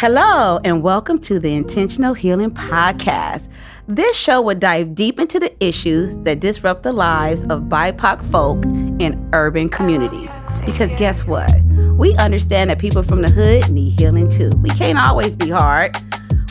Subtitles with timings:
[0.00, 3.48] Hello, and welcome to the Intentional Healing Podcast.
[3.88, 8.64] This show will dive deep into the issues that disrupt the lives of BIPOC folk
[9.02, 10.30] in urban communities.
[10.64, 11.50] Because guess what?
[11.96, 14.50] We understand that people from the hood need healing too.
[14.62, 15.96] We can't always be hard,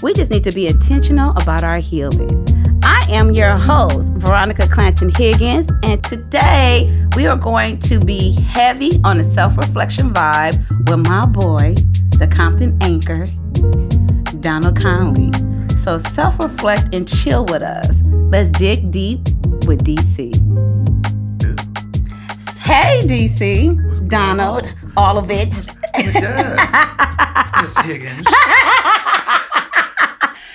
[0.04, 2.46] we just need to be intentional about our healing.
[3.08, 9.00] I am your host, Veronica Clanton Higgins, and today we are going to be heavy
[9.06, 10.58] on the self reflection vibe
[10.90, 11.74] with my boy,
[12.20, 13.28] the Compton anchor,
[14.42, 15.32] Donald Conley.
[15.78, 18.04] So self reflect and chill with us.
[18.04, 19.20] Let's dig deep
[19.66, 20.36] with DC.
[22.60, 25.70] Hey, DC, Donald, all of it.
[25.98, 27.38] Yeah.
[27.62, 28.28] Miss Higgins.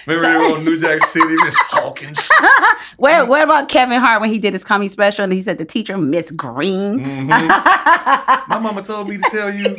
[0.06, 2.30] Remember they were on New Jack City, Miss Hawkins.
[2.96, 5.64] Where, where about Kevin Hart when he did his comedy special and he said the
[5.64, 7.00] teacher, Miss Green?
[7.00, 7.26] Mm-hmm.
[7.26, 9.76] My mama told me to tell you.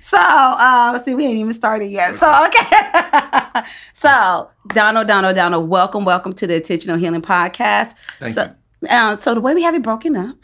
[0.00, 2.14] So, uh, see, we ain't even started yet.
[2.14, 3.62] So, okay.
[3.94, 7.94] so, Donald, Donald, Donald, welcome, welcome to the Intentional Healing Podcast.
[8.18, 8.54] Thank so,
[8.90, 10.36] Uh, so the way we have it broken up,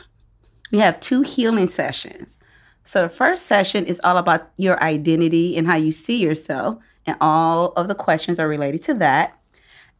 [0.71, 2.39] we have two healing sessions.
[2.85, 7.17] So the first session is all about your identity and how you see yourself, and
[7.21, 9.39] all of the questions are related to that.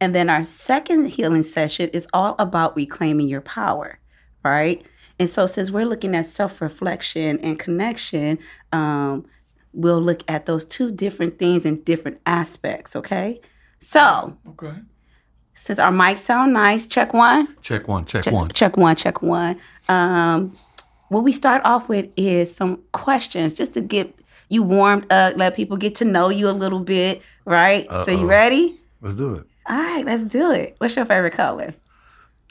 [0.01, 3.99] And then our second healing session is all about reclaiming your power,
[4.43, 4.85] right?
[5.19, 8.39] And so since we're looking at self-reflection and connection,
[8.71, 9.25] um,
[9.73, 13.41] we'll look at those two different things in different aspects, okay?
[13.79, 14.73] So Okay.
[15.53, 17.57] since our mics sound nice, check one.
[17.61, 18.49] Check one, check, Check one.
[18.49, 19.57] Check one, check one.
[19.89, 20.57] Um,
[21.09, 24.15] what we start off with is some questions just to get
[24.49, 27.87] you warmed up, let people get to know you a little bit, right?
[28.03, 28.75] So you ready?
[29.01, 29.45] Let's do it.
[29.67, 30.75] All right, let's do it.
[30.79, 31.73] What's your favorite color?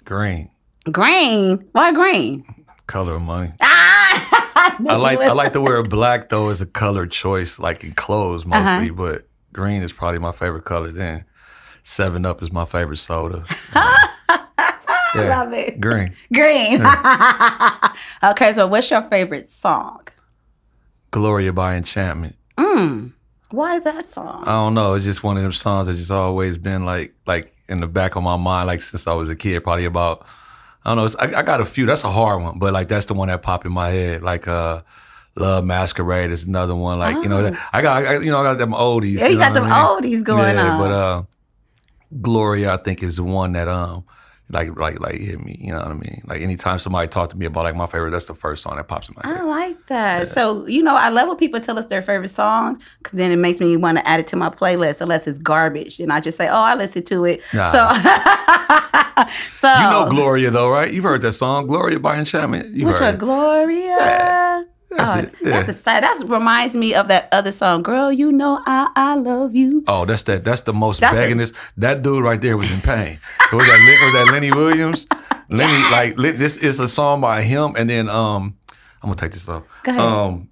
[0.05, 0.51] Green.
[0.91, 1.69] Green.
[1.73, 2.45] Why green?
[2.87, 3.53] Color of money.
[3.61, 7.93] Ah, I like I like to wear black though as a color choice, like in
[7.93, 8.63] clothes Uh-huh.
[8.63, 11.25] mostly, but green is probably my favorite color then.
[11.83, 13.45] Seven Up is my favorite soda.
[13.75, 14.07] yeah.
[15.15, 15.81] Love it.
[15.81, 16.15] Green.
[16.33, 16.83] Green.
[18.23, 20.07] okay, so what's your favorite song?
[21.11, 22.37] Gloria by Enchantment.
[22.59, 23.13] Mm.
[23.51, 24.45] Why that song?
[24.47, 24.95] I don't know.
[24.95, 28.17] It's just one of them songs that just always been like like in the back
[28.17, 29.63] of my mind, like since I was a kid.
[29.65, 30.27] Probably about
[30.85, 31.05] I don't know.
[31.05, 31.87] It's, I, I got a few.
[31.87, 34.23] That's a hard one, but like that's the one that popped in my head.
[34.23, 34.83] Like uh,
[35.37, 36.99] Love Masquerade is another one.
[36.99, 37.57] Like you know, Oh.
[37.73, 39.19] I got I, you know I got them oldies.
[39.19, 40.03] yeah, you, got know them I mean?
[40.19, 40.79] oldies going yeah, on.
[40.81, 41.23] But uh,
[42.21, 44.05] Gloria, I think is the one that um.
[44.51, 45.57] Like, like, like, hit me.
[45.61, 46.23] You know what I mean?
[46.27, 48.89] Like, anytime somebody talk to me about like my favorite, that's the first song that
[48.89, 49.41] pops in my head.
[49.41, 50.29] I like that.
[50.29, 53.37] So, you know, I love when people tell us their favorite songs because then it
[53.37, 56.01] makes me want to add it to my playlist unless it's garbage.
[56.01, 57.43] And I just say, oh, I listen to it.
[57.53, 57.65] Nah.
[57.65, 57.79] So,
[59.53, 59.69] so.
[59.69, 60.93] You know Gloria though, right?
[60.93, 62.75] You've heard that song, Gloria by Enchantment.
[62.75, 63.67] You Which heard one?
[63.67, 64.67] Gloria.
[64.91, 65.35] That's oh, it.
[65.43, 65.63] Yeah.
[65.63, 65.83] That's.
[65.85, 70.05] That reminds me of that other song, "Girl, You Know I I Love You." Oh,
[70.07, 70.45] that's that.
[70.45, 71.53] That's the most That's.
[71.77, 73.19] That dude right there was in pain.
[73.53, 75.07] was that was that Lenny Williams?
[75.51, 78.57] Lenny, like this is a song by him, and then um,
[79.03, 79.65] I'm gonna take this off.
[79.83, 80.01] Go ahead.
[80.01, 80.49] Um,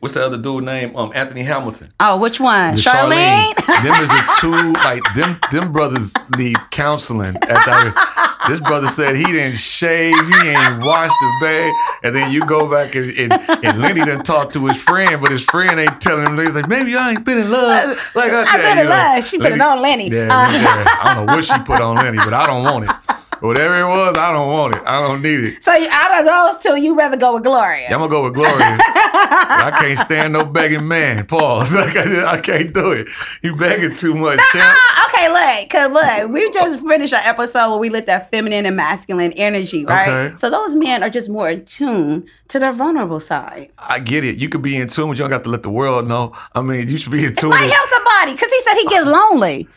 [0.00, 0.96] what's the other dude name?
[0.96, 1.92] Um, Anthony Hamilton.
[2.00, 2.76] Oh, which one?
[2.76, 3.54] The Charlene.
[3.66, 5.38] them is the two like them.
[5.50, 7.36] Them brothers need counseling.
[7.36, 12.30] At that, this brother said he didn't shave, he ain't washed the bag, and then
[12.32, 13.32] you go back and and,
[13.64, 16.38] and Lenny didn't talk to his friend, but his friend ain't telling him.
[16.38, 19.24] He's like, maybe I ain't been in love like I, did," been in love.
[19.24, 20.08] She put it on Lenny.
[20.10, 20.84] Yeah, Uh, yeah.
[21.02, 22.96] I don't know what she put on Lenny, but I don't want it.
[23.40, 24.82] Whatever it was, I don't want it.
[24.86, 25.62] I don't need it.
[25.62, 27.82] So, out of those two, you rather go with Gloria?
[27.82, 28.54] Yeah, I'm gonna go with Gloria.
[28.58, 31.26] I can't stand no begging man.
[31.26, 31.74] Pause.
[31.76, 33.08] I can't, I can't do it.
[33.42, 34.40] You begging too much.
[34.42, 38.66] Ah, okay, look, cause look, we just finished an episode where we looked at feminine
[38.66, 40.08] and masculine energy, right?
[40.08, 40.36] Okay.
[40.36, 43.70] So those men are just more in tune to their vulnerable side.
[43.78, 44.36] I get it.
[44.36, 46.32] You could be in tune, but you don't got to let the world know.
[46.54, 47.50] I mean, you should be in tune.
[47.50, 49.68] Might help somebody, cause he said he gets lonely.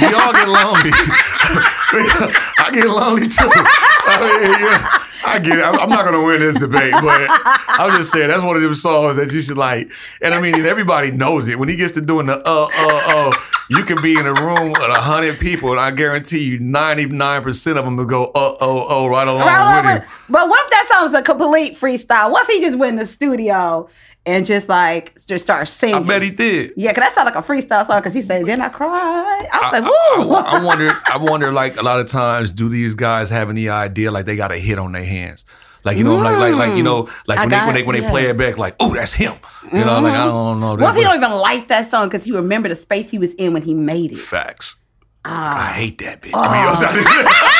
[0.00, 0.90] We all get lonely.
[2.58, 3.44] I get lonely too.
[3.44, 5.64] I mean, yeah, I get it.
[5.64, 7.26] I'm not gonna win this debate, but
[7.68, 9.90] I'm just saying that's one of them songs that you should like.
[10.20, 11.58] And I mean, everybody knows it.
[11.58, 13.32] When he gets to doing the uh uh uh,
[13.70, 17.42] you can be in a room with a hundred people, and I guarantee you, 99
[17.42, 20.10] percent of them will go uh oh oh right along Right, with him.
[20.28, 22.30] But what if that song was a complete freestyle?
[22.30, 23.88] What if he just went in the studio
[24.24, 25.96] and just like just start singing?
[25.96, 26.72] I bet he did.
[26.76, 28.00] yeah, cause that sounded like a freestyle song.
[28.02, 30.98] Cause he said, "Then I cried." I was like, I, I- I wonder.
[31.06, 31.52] I wonder.
[31.52, 34.10] Like a lot of times, do these guys have any idea?
[34.10, 35.44] Like they got a hit on their hands.
[35.84, 36.84] Like you know, like like like you hmm.
[36.84, 38.10] know, like when they when they when they yeah.
[38.10, 39.34] play it back, like oh, that's him.
[39.72, 40.28] You know, like I mm-hmm.
[40.28, 40.74] don't know.
[40.76, 43.34] what if he don't even like that song because he remembered the space he was
[43.34, 44.18] in when he made it?
[44.18, 44.76] Facts.
[45.24, 45.70] Ah.
[45.70, 46.30] I hate that bitch.
[46.34, 47.52] I mean, you know what I'm saying?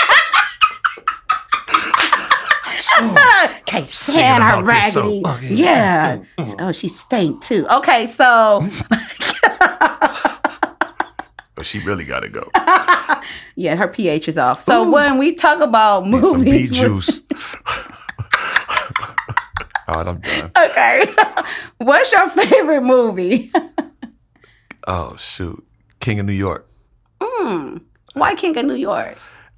[3.67, 5.23] Can't stand her about this song.
[5.23, 5.23] raggedy.
[5.23, 5.51] Mm, mm, mm.
[5.51, 6.23] Oh, yeah.
[6.39, 6.55] yeah.
[6.61, 7.67] Oh, she stank too.
[7.69, 8.61] Okay, so
[11.63, 12.51] she really got to go.
[13.55, 14.61] Yeah, her pH is off.
[14.63, 17.23] So when we talk about Need some movies, beet juice.
[19.89, 20.51] All right, I'm done.
[20.57, 21.07] okay,
[21.79, 23.53] what's your favorite movie?
[24.87, 25.65] Oh shoot,
[26.01, 26.69] King of New York.
[28.15, 29.17] Why King of New York?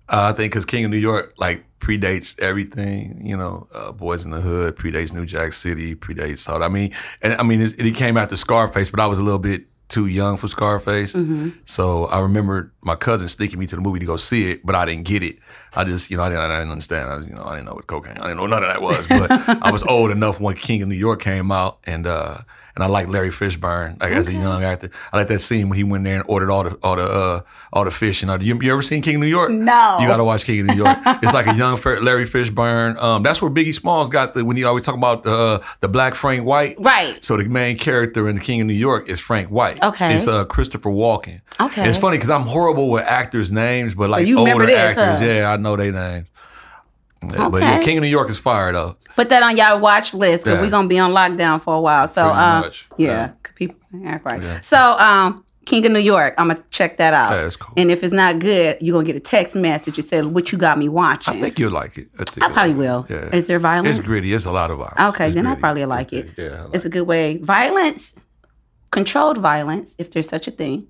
[0.08, 3.20] Uh, I think because King of New York like predates everything.
[3.24, 6.58] You know, uh, Boyz n the Hood predates New Jack City, predates all.
[6.58, 6.64] that.
[6.64, 6.92] I mean,
[7.22, 10.06] and I mean it's, it came after Scarface, but I was a little bit too
[10.06, 11.16] young for Scarface.
[11.66, 14.74] So I remember my cousin sneaking me to the movie to go see it, but
[14.74, 15.38] I didn't get it.
[15.74, 17.10] I just, you know, I didn't, I didn't understand.
[17.10, 18.18] I, you know, I didn't know what cocaine.
[18.18, 19.06] I didn't know none of that was.
[19.06, 19.30] But
[19.62, 22.38] I was old enough when King of New York came out, and uh,
[22.74, 24.90] and I like Larry Fishburne like as a young actor.
[25.12, 27.40] I like that scene when he went there and ordered all the all the uh,
[27.72, 28.22] all the fish.
[28.22, 29.50] And all the, you, you ever seen King of New York?
[29.50, 29.98] No.
[30.00, 30.98] You got to watch King of New York.
[31.06, 33.00] it's like a young Larry Fishburne.
[33.00, 36.16] Um, that's where Biggie Smalls got the when he always talk about uh, the black
[36.16, 36.76] Frank White.
[36.80, 37.22] Right.
[37.22, 39.82] So the main character in the King of New York is Frank White.
[39.82, 40.16] Okay.
[40.16, 41.42] It's uh, Christopher Walken.
[41.60, 41.80] Okay.
[41.80, 45.20] And it's funny because I'm horrible with actors' names, but like you older this, actors,
[45.20, 45.24] huh?
[45.24, 46.26] yeah, I know their names.
[47.22, 48.96] Yeah, But yeah, King of New York is fire though.
[49.16, 50.64] Put that on y'all watch list because Yeah.
[50.64, 52.06] we're gonna be on lockdown for a while.
[52.08, 52.88] So, um, much.
[52.96, 53.30] yeah, Yeah.
[53.54, 53.76] people
[54.06, 54.42] act right.
[54.42, 54.58] Yeah.
[54.62, 57.32] So, um, King of New York, I'm gonna check that out.
[57.32, 57.72] Yeah, cool.
[57.78, 60.58] And if it's not good, you're gonna get a text message that said, "What you
[60.58, 62.08] got me watching?" I think you'll like it.
[62.18, 63.06] I, think I probably will.
[63.08, 63.30] Yeah.
[63.32, 63.98] Is there violence?
[63.98, 64.32] It's gritty.
[64.34, 65.14] It's a lot of violence.
[65.14, 66.32] Okay, It's then I probably like it.
[66.36, 66.64] Yeah.
[66.64, 67.38] Like It's a good way.
[67.38, 68.14] Violence,
[68.90, 70.86] controlled violence, if there's such a thing,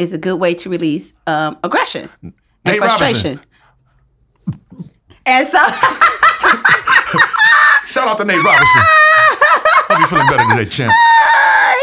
[0.00, 2.32] is a good way to release um, aggression and
[2.64, 3.40] Nate frustration.
[5.24, 5.58] And so,
[7.96, 8.82] Shout out to Nate Robinson.
[9.88, 10.92] Hope you feeling better today, champ.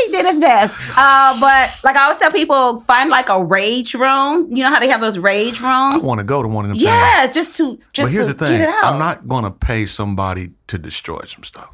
[0.06, 0.78] he did his best.
[0.96, 4.56] Uh, but like I always tell people, find like a rage room.
[4.56, 6.04] You know how they have those rage rooms?
[6.04, 6.78] I want to go to one of them.
[6.78, 6.84] things.
[6.86, 8.84] Yes, just to just But here's the thing: get it out.
[8.94, 11.70] I'm not going to pay somebody to destroy some stuff.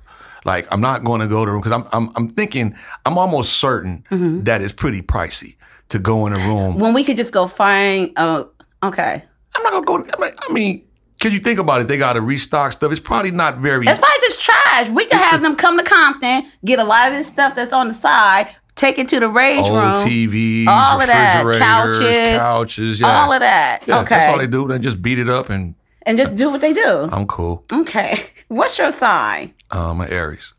[0.46, 2.76] Like I'm not going to go to room because I'm, I'm I'm thinking
[3.06, 4.44] I'm almost certain Mm-hmm.
[4.44, 5.58] that it's pretty pricey
[5.90, 6.78] to go in a room.
[6.80, 8.14] when we could just go find.
[8.18, 8.46] Uh,
[8.84, 9.24] okay,
[9.56, 9.96] I'm not gonna go.
[10.18, 10.86] I mean, I mean,
[11.20, 12.92] cause you think about it, they got to restock stuff.
[12.92, 13.86] It's probably not very.
[13.88, 14.90] it's probably just trash.
[14.90, 17.88] We could have them come to Compton, get a lot of this stuff that's on
[17.88, 23.00] the side, take it to the rage Old room, TVs, all of that, couches, couches,
[23.02, 23.84] yeah, all of that.
[23.88, 24.68] Yeah, okay, that's all they do.
[24.68, 27.10] They just beat it up, and and just do what they do.
[27.12, 27.66] I'm cool.
[27.72, 29.54] Okay, what's your sign?
[29.72, 30.54] Um, I'm an Aries.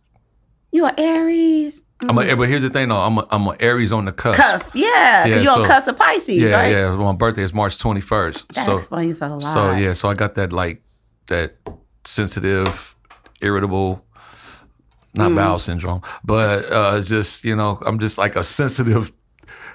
[0.72, 1.82] You are Aries.
[2.08, 2.97] I'm a, but here's the thing, though.
[2.97, 4.41] I'm a, I'm an Aries on the cusp.
[4.41, 6.73] Cusp, yeah, Yeah, you're on so- cusp of Pisces, Yeah, right?
[6.73, 6.97] yeah.
[6.97, 8.47] My birthday is March 21st.
[8.55, 9.43] That so explains a lot.
[9.43, 10.82] So yeah, so I got that like
[11.26, 11.56] that
[12.05, 12.97] sensitive,
[13.41, 14.05] irritable,
[15.14, 19.12] not bowel syndrome, but uh just you know I'm just like a sensitive.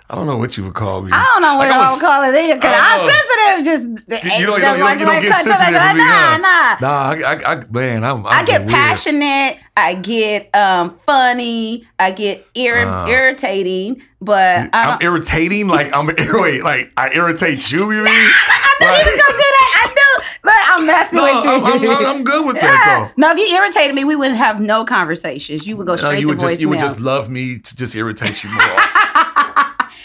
[0.07, 1.09] I don't know what you would call me.
[1.11, 2.59] I don't know what Like, a I'm call it either.
[2.61, 4.05] Cause I I'm sensitive.
[4.05, 6.37] Just You don't, you don't, you don't, you don't get sensitive me, Nah, huh?
[6.37, 6.77] nah.
[6.79, 8.69] Nah, I, I, I man, I'm, I'm I get weird.
[8.71, 9.57] passionate.
[9.75, 11.87] I get um funny.
[11.97, 13.07] I get irri- Uh.
[13.09, 14.03] irritating.
[14.21, 15.67] But I I'm irritating.
[15.67, 17.91] Like I'm wait, like I irritate you.
[17.91, 18.07] You mean?
[18.13, 19.71] I knew you was gonna do that.
[19.81, 20.23] I knew.
[20.43, 21.49] But I'm messing no, with you.
[21.49, 21.65] I'm,
[22.05, 23.21] I'm, I'm good with that though.
[23.21, 25.65] No, if you irritated me, we would have no conversations.
[25.65, 27.75] You would go No, straight you to would just you would just love me to
[27.75, 28.77] just irritate you more.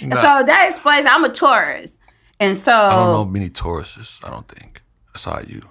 [0.03, 0.17] Nah.
[0.17, 1.07] So that explains.
[1.09, 1.99] I'm a Taurus,
[2.39, 4.21] and so I don't know many Tauruses.
[4.25, 4.83] I don't think.
[5.13, 5.63] That's how you.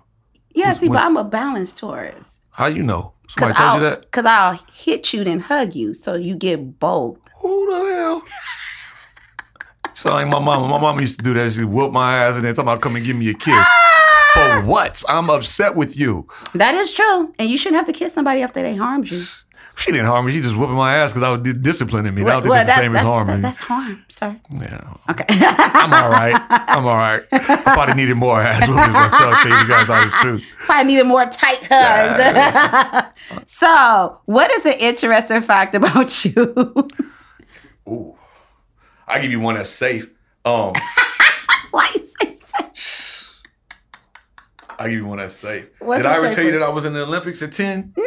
[0.54, 0.74] yeah.
[0.74, 2.42] See, when- but I'm a balanced Taurus.
[2.52, 3.14] How you know?
[3.30, 4.12] Somebody told I'll, you that?
[4.12, 7.20] Cause I'll hit you then hug you, so you get both.
[7.42, 8.24] Who the hell?
[9.94, 10.68] Sound like my mama.
[10.68, 11.54] My mama used to do that.
[11.54, 13.68] She'd whoop my ass and then talk about come and give me a kiss.
[14.34, 14.64] For ah!
[14.66, 15.04] what?
[15.08, 16.28] I'm upset with you.
[16.54, 19.24] That is true, and you shouldn't have to kiss somebody after they harmed you.
[19.80, 20.32] She didn't harm me.
[20.34, 22.22] She just whooping my ass because I was di- disciplining me.
[22.24, 23.36] I don't think Well, the that- same as harming.
[23.40, 24.36] that- that's harm, sir.
[24.52, 24.82] yeah.
[25.10, 25.26] Okay.
[25.30, 26.36] I'm all right.
[26.50, 27.22] I'm all right.
[27.32, 29.36] I probably needed more ass whoopings myself.
[29.42, 30.56] Tell you guys all the truth.
[30.60, 33.06] Probably needed more tight hugs.
[33.46, 36.88] so, what is an interesting fact about you?
[37.88, 38.16] Ooh.
[39.08, 40.10] I give you one that's safe.
[40.46, 40.74] Um,
[41.72, 43.38] Why you say so?
[44.80, 45.66] I give you one that's safe.
[45.80, 47.94] What's Did I ever safe tell you that I was in the Olympics at 10?
[47.98, 48.04] No.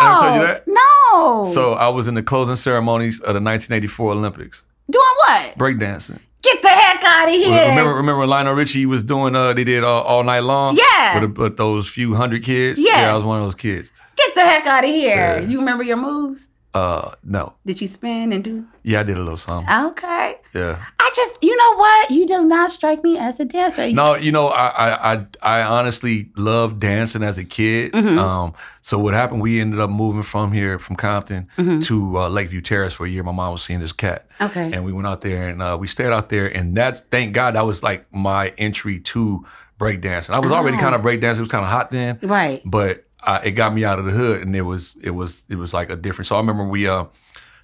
[0.00, 0.64] I never told you that?
[0.66, 1.44] No.
[1.52, 5.54] So I was in the closing ceremonies of the 1984 Olympics, doing what?
[5.58, 6.20] breakdancing.
[6.42, 7.68] Get the heck out of here.
[7.70, 10.76] Remember, remember Lionel Richie was doing, uh, they did uh, all night long?
[10.76, 11.20] Yeah.
[11.20, 12.80] With, with those few hundred kids?
[12.80, 13.10] Yeah.
[13.12, 13.90] I was one of those kids.
[14.16, 15.16] Get the heck out of here.
[15.16, 15.40] Yeah.
[15.40, 16.48] You remember your moves?
[16.74, 17.54] Uh, no.
[17.64, 18.64] Did you spin and do?
[18.82, 19.68] Yeah, I did a little something.
[19.86, 20.36] Okay.
[20.54, 20.84] Yeah.
[21.00, 22.10] I just, you know what?
[22.10, 23.90] You do not strike me as a dancer.
[23.90, 27.92] No, you know, I, I I I honestly loved dancing as a kid.
[27.92, 28.18] Mm-hmm.
[28.18, 29.40] Um, so what happened?
[29.40, 31.48] We ended up moving from here, from Compton
[31.82, 33.22] to uh, Lakeview Terrace for a year.
[33.22, 34.44] My mom was seeing this cat, Mm-hmm.
[34.58, 34.72] Okay.
[34.76, 36.46] and we went out there and uh, we stayed out there.
[36.48, 39.44] And that's thank God that was like my entry to
[39.80, 40.30] breakdancing.
[40.34, 40.80] I was already Oh.
[40.80, 41.38] kind of breakdancing.
[41.38, 42.60] It was kind of hot then, Right.
[42.64, 45.56] but uh, it got me out of the hood, and it was it was it
[45.56, 46.26] was like a different.
[46.28, 47.04] So I remember we uh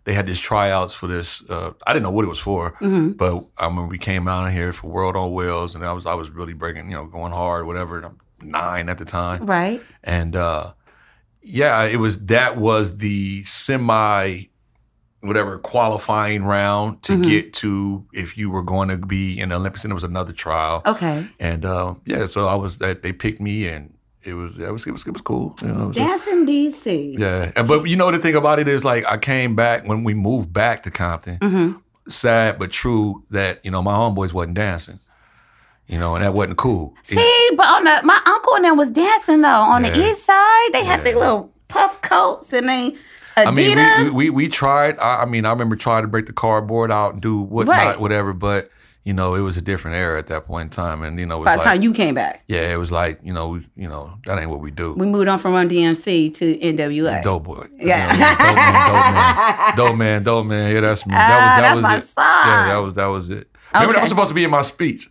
[0.05, 1.43] they had this tryouts for this.
[1.49, 3.13] Uh, I didn't know what it was for, Mm-hmm.
[3.13, 6.05] but I remember we came out of here for World on Wheels, and I was
[6.07, 7.97] I was really breaking, you know, going hard, whatever.
[7.99, 9.81] and I'm nine at the time, Right.
[10.03, 10.73] and uh,
[11.41, 14.45] yeah, it was that was the semi
[15.21, 17.23] whatever qualifying round to Mhm.
[17.25, 20.35] get to if you were going to be in the Olympics, and there was another
[20.35, 21.27] trial, Okay.
[21.41, 23.95] and uh, yeah, so I was that they picked me, and
[24.25, 25.55] it was it was it was it was cool.
[25.63, 27.19] You know, it a- Dancing DC.
[27.19, 30.05] yeah, and but you know the thing about it is like I came back when
[30.05, 31.39] we moved back to Compton.
[31.43, 31.73] hmm
[32.09, 35.01] Sad but true that you know my homeboys wasn't dancing,
[35.87, 36.95] you know, and that wasn't cool.
[37.03, 39.91] See, but on the my uncle and them was dancing though on Yeah.
[39.91, 40.69] the east side.
[40.73, 41.05] They had Yeah.
[41.05, 42.95] their little puff coats and they
[43.37, 43.47] Adidas.
[43.47, 43.51] I
[44.03, 44.99] mean, we, we we tried.
[44.99, 47.99] I, I mean, I remember trying to break the cardboard out and do whatnot, Right.
[48.01, 48.33] whatever.
[48.33, 48.69] But
[49.05, 51.37] you know, it was a different era at that point in time, and you know,
[51.37, 53.49] it was by the like, time you came back, yeah, it was like you know,
[53.49, 54.95] we, you know, that ain't what we do.
[54.95, 57.23] we moved on from Run DMC to NWA.
[57.23, 58.13] Dope boy, Yeah.
[58.15, 60.75] You know, dope man, dope man, dope man, dope man.
[60.75, 61.13] Yeah, that's me.
[61.13, 62.01] That was Ah, that that's was my it.
[62.03, 62.25] song.
[62.25, 63.49] Yeah, that was that was it.
[63.75, 65.11] Remember that was supposed to be in my speech.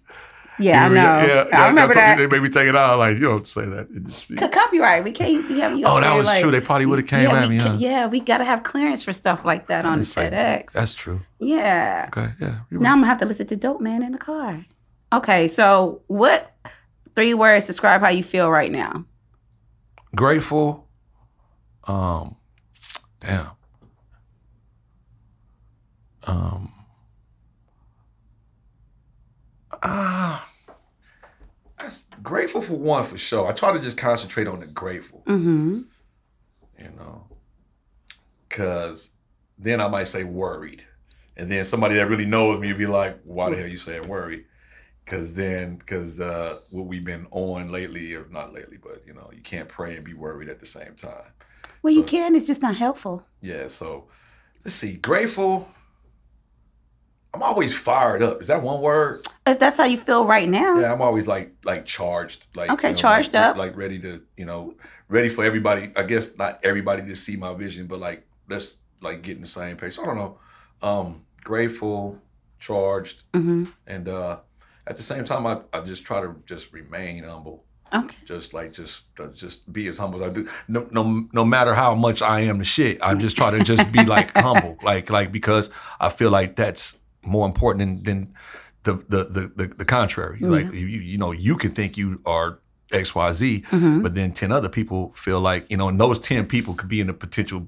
[0.60, 0.96] Yeah, I know.
[0.96, 2.18] Yeah, yeah, I remember told me that.
[2.18, 3.00] They made me take it out.
[3.00, 4.40] Like, you don't say that in your speech.
[4.52, 5.04] Copyright.
[5.04, 5.48] We can't.
[5.50, 6.52] We have, you Oh, that was like- true.
[6.52, 7.58] They probably would have came yeah, at me.
[7.60, 7.76] ca- Huh?
[7.80, 11.22] yeah, we gotta have clearance for stuff like that on It's like- That's true.
[11.40, 12.06] yeah.
[12.16, 12.48] Okay, yeah.
[12.48, 12.90] Now right.
[12.92, 14.66] I'm gonna have to listen to Dope Man in the car.
[15.12, 16.54] Okay, so what
[17.16, 19.06] three words describe how you feel right now?
[20.16, 20.88] Grateful.
[21.86, 22.36] Um,
[23.20, 23.48] damn.
[26.26, 26.72] Um.
[29.84, 30.50] Ah.
[31.78, 33.48] that's grateful for one for sure.
[33.48, 35.24] I try to just concentrate on the grateful.
[35.28, 35.82] Mm-hmm.
[36.80, 37.28] you know,
[38.48, 39.12] because
[39.58, 40.86] then I might say worried,
[41.36, 44.08] and then somebody that really knows me would be like, "Why the hell you saying
[44.08, 44.46] worried?"
[45.04, 49.30] Because then, because uh, what we've been on lately, or not lately, but you know,
[49.36, 51.26] you can't pray and be worried at the same time.
[51.82, 52.36] Well, you can.
[52.36, 53.26] It's just not helpful.
[53.42, 54.08] Yeah, so
[54.64, 55.68] let's see, grateful.
[57.34, 58.42] I'm always fired up.
[58.42, 59.28] Is that one word?
[59.46, 62.90] If that's how you feel right now, Yeah, I'm always like like charged, like Okay,
[62.90, 63.58] you know, charged like, up.
[63.58, 64.76] like ready to you know
[65.10, 65.92] ready for everybody.
[65.96, 69.48] I guess not everybody to see my vision, but like let's like get in the
[69.48, 70.00] same pace.
[70.00, 70.38] I don't know.
[70.82, 72.20] Um, grateful,
[72.60, 74.38] charged, hmm and uh,
[74.88, 77.64] at the same time, I, I just try to just remain humble.
[77.94, 78.18] okay.
[78.26, 80.48] Just like just uh, just be as humble as I do.
[80.70, 83.92] No no no matter how much I am the shit, I just try to just
[83.92, 85.70] be like humble, like like because
[86.00, 88.34] I feel like that's more important than than
[88.84, 90.40] the the the the, the contrary.
[90.42, 92.60] Like you you know you can think you are
[92.92, 96.20] X Y Z, hmm but then ten other people feel like you know, and those
[96.20, 97.68] ten people could be in a potential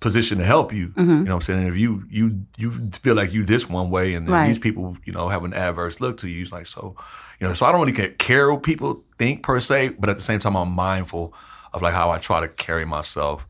[0.00, 0.88] position to help you.
[0.88, 0.98] Mhm.
[0.98, 1.60] You know what I'm saying?
[1.60, 4.46] And if you you you feel like you this one way, and then Right.
[4.46, 6.94] these people you know have an adverse look to you, it's like so.
[7.40, 10.22] You know, so I don't really care what people think per se, but at the
[10.22, 11.32] same time, I'm mindful
[11.72, 13.46] of like how I try to carry myself.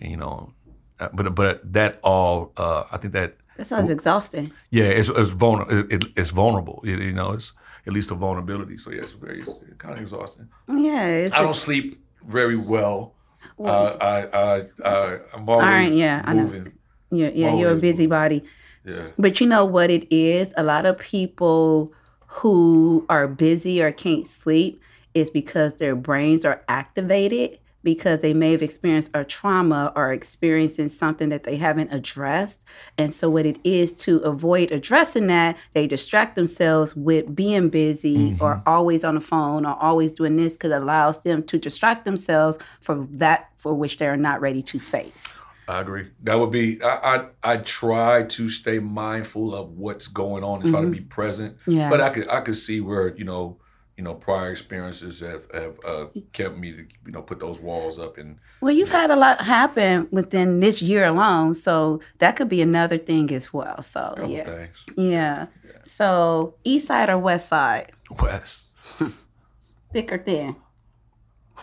[0.00, 0.52] And, you know,
[1.00, 4.52] uh, but but that all uh, I think that That sounds exhausting.
[4.70, 5.78] yeah, it's it's vulnerable.
[5.78, 6.80] It, it- it's vulnerable.
[6.84, 7.52] It- you know, it's
[7.86, 8.78] at least a vulnerability.
[8.78, 9.44] So yeah, it's very
[9.78, 10.48] kind of exhausting.
[10.68, 13.14] Yeah, it's I a- don't sleep very well.
[13.56, 16.42] well, Uh, I I I I'm always right, yeah, I know.
[16.44, 16.72] moving.
[17.10, 18.42] yeah, yeah, you're a busybody.
[18.84, 19.08] Yeah.
[19.18, 20.54] But you know what it is?
[20.56, 21.92] A lot of people
[22.40, 24.80] who are busy or can't sleep
[25.14, 30.88] is because their brains are activated because they may have experienced a trauma or experiencing
[30.88, 32.64] something that they haven't addressed.
[32.96, 38.30] And so, what it is to avoid addressing that, they distract themselves with being busy
[38.30, 38.42] mm-hmm.
[38.42, 42.04] or always on the phone or always doing this because it allows them to distract
[42.04, 45.36] themselves from that for which they are not ready to face.
[45.68, 46.06] I agree.
[46.22, 46.82] That would be.
[46.82, 50.94] I I, I try to stay mindful of what's going on and try to mm-hmm.
[50.94, 51.58] be present.
[51.66, 51.90] Yeah.
[51.90, 53.58] But I could I could see where you know
[53.98, 57.98] you know prior experiences have have uh, kept me to you know put those walls
[57.98, 62.48] up and Well, you've had a lot happen within this year alone, so that could
[62.48, 63.82] be another thing as well.
[63.82, 64.84] So couple yeah, things.
[64.96, 65.46] yeah.
[65.84, 67.90] So east side or west side,
[68.22, 68.66] west
[69.92, 70.54] thick or thin?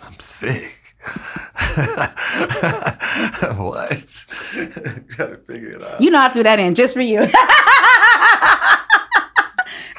[0.03, 0.81] I'm thick.
[3.55, 4.25] what?
[5.17, 6.01] Gotta figure it out.
[6.01, 7.19] You know I threw that in just for you.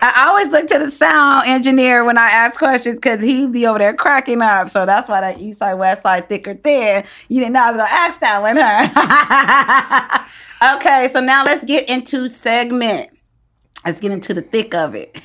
[0.02, 3.78] I always look to the sound engineer when I ask questions because he'd be over
[3.78, 4.68] there cracking up.
[4.68, 7.04] So that's why that east side, west side, thick or thin.
[7.28, 10.26] You didn't know I was gonna ask that one, huh?
[10.76, 13.10] okay, so now let's get into segment.
[13.84, 15.16] Let's get into the thick of it.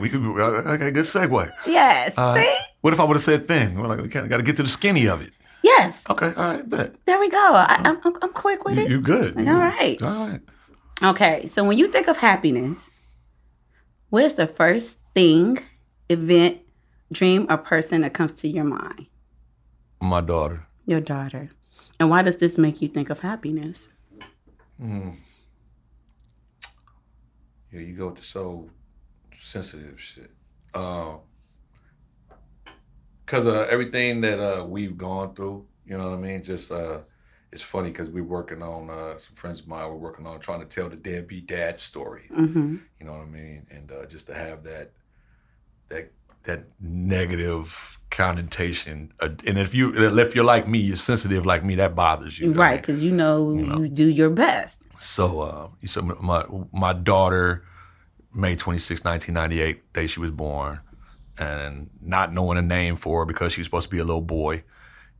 [0.00, 1.52] We- okay, good segue.
[1.66, 2.14] Yes.
[2.16, 2.56] Uh, See?
[2.80, 3.78] What if I would have said thin?
[3.78, 5.32] We're like, we got to get to the skinny of it.
[5.62, 6.04] Yes.
[6.10, 6.94] Okay, all right, bet.
[7.04, 7.38] There we go.
[7.38, 8.90] I, I'm, I'm, I'm quick with it.
[8.90, 9.36] you good?
[9.48, 10.02] All right.
[10.02, 10.40] All right.
[11.02, 11.46] Okay.
[11.46, 12.90] So when you think of happiness,
[14.12, 15.58] where's the first thing,
[16.10, 16.58] event,
[17.10, 19.06] dream, or person that comes to your mind?
[20.02, 20.66] My daughter.
[20.84, 21.50] Your daughter.
[21.98, 23.88] And why does this make you think of happiness?
[24.80, 25.16] Mm.
[27.72, 28.68] Yeah, you go with the so
[29.34, 30.30] sensitive shit.
[30.74, 31.20] Um,
[33.24, 36.44] cause of everything that uh we've gone through, you know what I mean?
[36.44, 36.98] Just uh
[37.52, 40.60] it's funny because we're working on uh some friends of mine we're working on trying
[40.60, 42.28] to tell the deadbeat dad story.
[42.32, 42.76] Mm-hmm.
[42.98, 43.66] You know what I mean?
[43.70, 44.92] And uh just to have that
[45.88, 46.10] that
[46.44, 49.12] that negative connotation.
[49.20, 52.52] Uh, and if you if you're like me, you're sensitive like me, that bothers you.
[52.52, 53.78] Right, because you know, You know.
[53.80, 54.82] you do your best.
[54.98, 57.64] So, uh, you said my my daughter,
[58.34, 60.80] May 26, 1998, day she was born,
[61.38, 64.22] and not knowing a name for her because she was supposed to be a little
[64.22, 64.62] boy,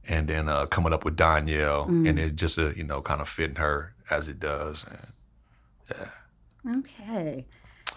[0.08, 3.28] and then uh, coming up with Danielle, and it just uh, you know kind of
[3.28, 4.84] fitting her as it does.
[4.88, 5.12] And
[5.90, 6.76] yeah.
[6.78, 7.44] Okay.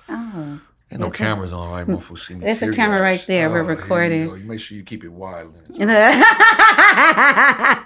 [0.10, 0.60] Oh.
[0.92, 1.88] ain't no a- cameras on, right?
[1.88, 3.50] Motherfuckers see me There's a camera right there.
[3.50, 4.22] We're Oh, you recording.
[4.30, 5.48] You make sure you keep it wide.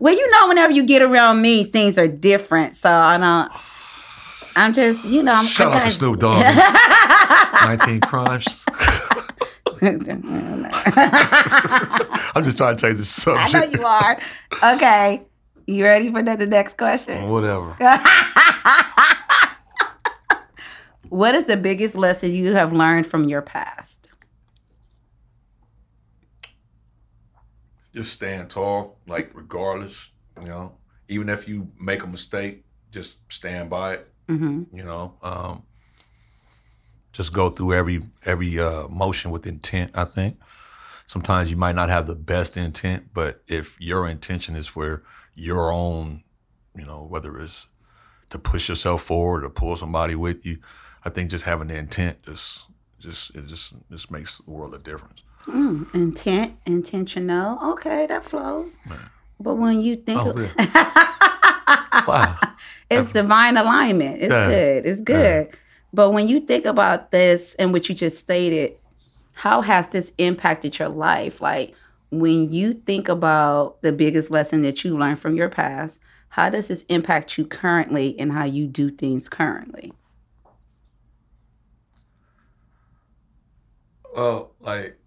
[0.00, 2.76] Well, you know, whenever you get around me, things are different.
[2.76, 3.50] So I don't.
[4.54, 5.44] I'm just, you know, I'm.
[5.44, 6.40] Shout I out to gotta- Snoop Dogg.
[7.64, 8.64] 19 crimes.
[12.34, 13.54] I'm just trying to change the subject.
[13.54, 14.18] I know you are.
[14.74, 15.22] Okay,
[15.66, 17.28] you ready for the, the next question?
[17.28, 17.76] Whatever.
[21.08, 24.08] What is the biggest lesson you have learned from your past?
[27.94, 30.76] just stand tall, like regardless, you know.
[31.08, 35.14] Even if you make a mistake, just stand by it, hmm you know.
[35.22, 35.64] Um,
[37.18, 39.90] just go through every every uh, motion with intent.
[39.94, 40.38] I think
[41.06, 45.02] sometimes you might not have the best intent, but if your intention is for
[45.34, 46.22] your own,
[46.76, 47.66] you know, whether it's
[48.30, 50.58] to push yourself forward or pull somebody with you,
[51.04, 52.68] I think just having the intent just
[53.00, 55.24] just it just just makes the world a difference.
[55.46, 57.58] Mm, intent, intentional.
[57.72, 58.78] Okay, that flows.
[59.40, 60.50] But when you think, Oh, really?
[62.06, 62.36] wow.
[62.90, 64.22] it's divine alignment.
[64.22, 64.46] It's Yeah.
[64.50, 64.86] good.
[64.86, 65.48] It's good.
[65.92, 68.76] But when you think about this and what you just stated,
[69.32, 71.40] how has this impacted your life?
[71.40, 71.74] Like
[72.10, 76.68] when you think about the biggest lesson that you learned from your past, how does
[76.68, 79.92] this impact you currently and how you do things currently?
[84.14, 84.98] Well, like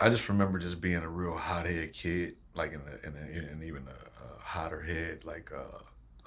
[0.00, 3.84] I just remember just being a real hothead kid, like in a, in, in even
[3.88, 5.82] a, a hotter head, like a,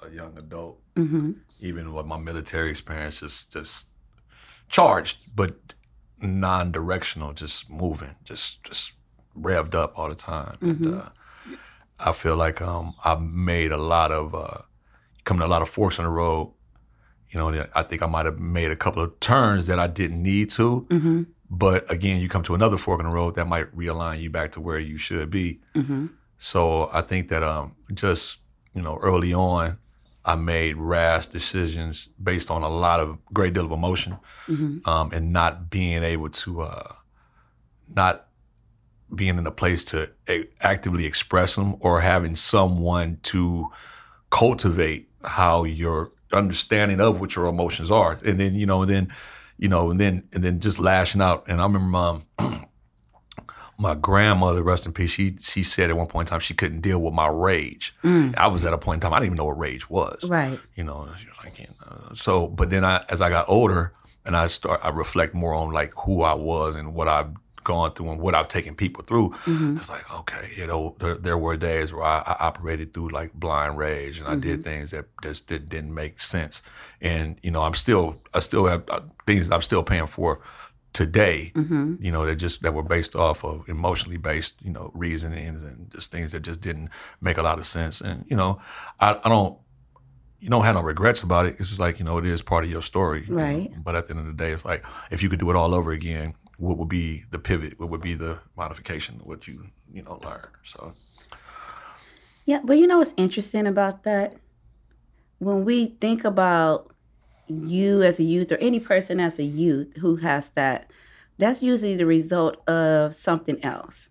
[0.06, 0.80] a young adult.
[0.96, 3.88] hmm Even with my military experience, just just
[4.68, 5.74] charged, but
[6.20, 8.92] non-directional, just moving, just just
[9.38, 10.56] revved up all the time.
[10.60, 11.08] And uh,
[11.98, 14.62] I feel like um, I've made a lot of uh,
[15.24, 16.52] come to a lot of forks in the road.
[17.30, 20.22] You know, I think I might have made a couple of turns that I didn't
[20.22, 20.86] need to.
[20.90, 24.30] hmm But again, you come to another fork in the road that might realign you
[24.30, 25.60] back to where you should be.
[25.74, 26.06] hmm
[26.38, 28.38] So I think that um, just
[28.74, 29.78] you know early on,
[30.24, 35.12] I made rash decisions based on a lot of great deal of emotion, hmm um,
[35.12, 36.92] and not being able to uh,
[37.94, 38.26] not
[39.14, 43.68] being in a place to a- actively express them or having someone to
[44.30, 49.12] cultivate how your understanding of what your emotions are, and then you know, and then
[49.58, 51.44] you know, and then and then just lashing out.
[51.48, 52.24] And I remember mom.
[53.82, 56.82] My grandmother, rest in peace, she she said at one point in time she couldn't
[56.82, 57.94] deal with my rage.
[58.04, 58.36] Mm.
[58.36, 60.58] I was at a point in time I didn't even know what rage was Right.
[60.76, 63.92] you know she was like "Can't, uh," so but then i as i got older
[64.24, 67.32] and i start i reflect more on like who i was and what i've
[67.64, 71.16] gone through and what i've taken people through hmm it's like okay you know there,
[71.16, 74.90] there were days where I, I operated through like blind rage and i did things
[74.92, 76.62] that just did, didn't make sense
[77.00, 80.40] and you know i'm still i still have uh, things that i'm still paying for
[80.92, 84.90] today hmm you know that just that were based off of emotionally based you know
[84.94, 86.88] reasonings and just things that just didn't
[87.20, 88.60] make a lot of sense and you know
[89.00, 89.58] i, I don't
[90.40, 92.64] you don't have no regrets about it it's just like you know it is part
[92.64, 93.42] of your story you know.
[93.42, 93.84] Right.
[93.84, 95.74] but at the end of the day it's like if you could do it all
[95.74, 100.02] over again what would be the pivot what would be the modification what you you
[100.02, 100.94] know learn so
[102.44, 104.34] Yeah, but you know what's interesting about that?
[105.38, 106.91] When we think about
[107.64, 110.90] you as a youth or any person as a youth who has that,
[111.38, 114.10] that's usually the result of something else.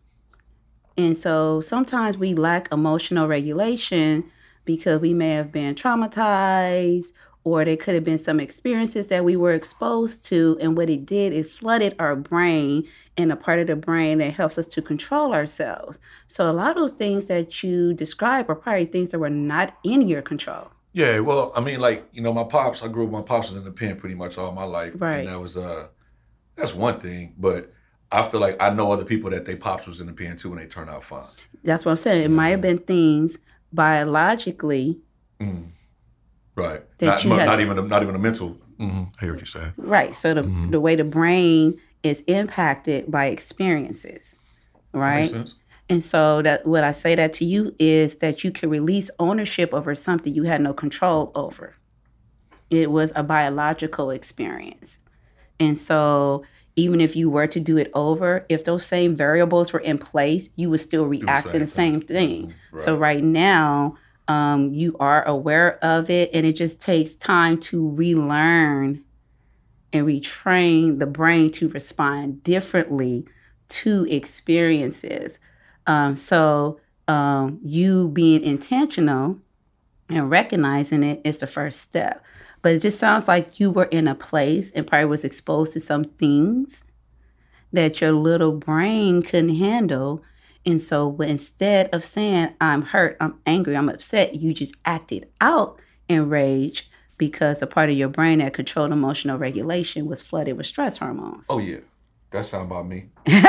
[0.98, 4.26] And so sometimes we lack emotional regulation
[4.66, 9.36] because we may have been traumatized or there could have been some experiences that we
[9.36, 10.58] were exposed to.
[10.62, 14.34] And what it did, it flooded our brain and a part of the brain that
[14.34, 15.98] helps us to control ourselves.
[16.28, 19.76] So a lot of those things that you describe are probably things that were not
[19.84, 20.70] in your control.
[20.94, 23.58] Yeah well i mean like you know my pops i grew up my pops was
[23.58, 25.20] in the pen pretty much all my life Right.
[25.20, 25.88] and that was uh
[26.56, 27.72] that's one thing but
[28.12, 30.52] i feel like i know other people that they pops was in the pen too
[30.52, 31.28] and they turned out fine
[31.64, 32.24] That's what I'm saying.
[32.26, 33.38] It might have been things
[33.72, 35.00] biologically
[35.40, 35.72] Mm.
[36.56, 36.84] Right.
[37.02, 38.50] Not, mo- had- not even a, not even a mental.
[38.78, 39.72] hmm I hear what you say.
[39.78, 40.16] Right.
[40.16, 40.70] So the Mm-hmm.
[40.72, 44.36] the way the brain is impacted by experiences,
[44.94, 45.32] right?
[45.92, 49.74] And so that what I say that to you is that you can release ownership
[49.74, 51.76] over something you had no control over.
[52.70, 55.00] It was a biological experience.
[55.60, 56.46] And so
[56.78, 60.50] even if you were to do it over, if those same variables were in place,
[60.56, 62.54] you would still react in the same thing.
[62.72, 62.80] Mhm.
[62.80, 63.98] So right now,
[64.30, 69.02] um, you are aware of it, and it just takes time to relearn
[69.92, 73.26] and retrain the brain to respond differently
[73.68, 75.40] to experiences.
[75.92, 79.40] Um, so um, you being intentional
[80.10, 82.24] and recognizing it is the first step.
[82.62, 85.82] But it just sounds like you were in a place and probably was exposed to
[85.82, 86.86] some things
[87.74, 90.24] that your little brain couldn't handle.
[90.66, 95.78] And so instead of saying, I'm hurt, I'm angry, I'm upset, you just acted out
[96.08, 100.68] in rage because a part of your brain that controlled emotional regulation was flooded with
[100.68, 101.48] stress hormones.
[101.50, 101.80] Oh yeah,
[102.32, 103.10] that sound about me.
[103.28, 103.42] I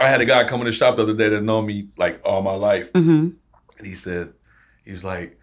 [0.00, 2.42] had a guy come in the shop the other day that known me like all
[2.42, 3.30] my life, hmm
[3.78, 4.32] and he said,
[4.84, 5.38] he was like,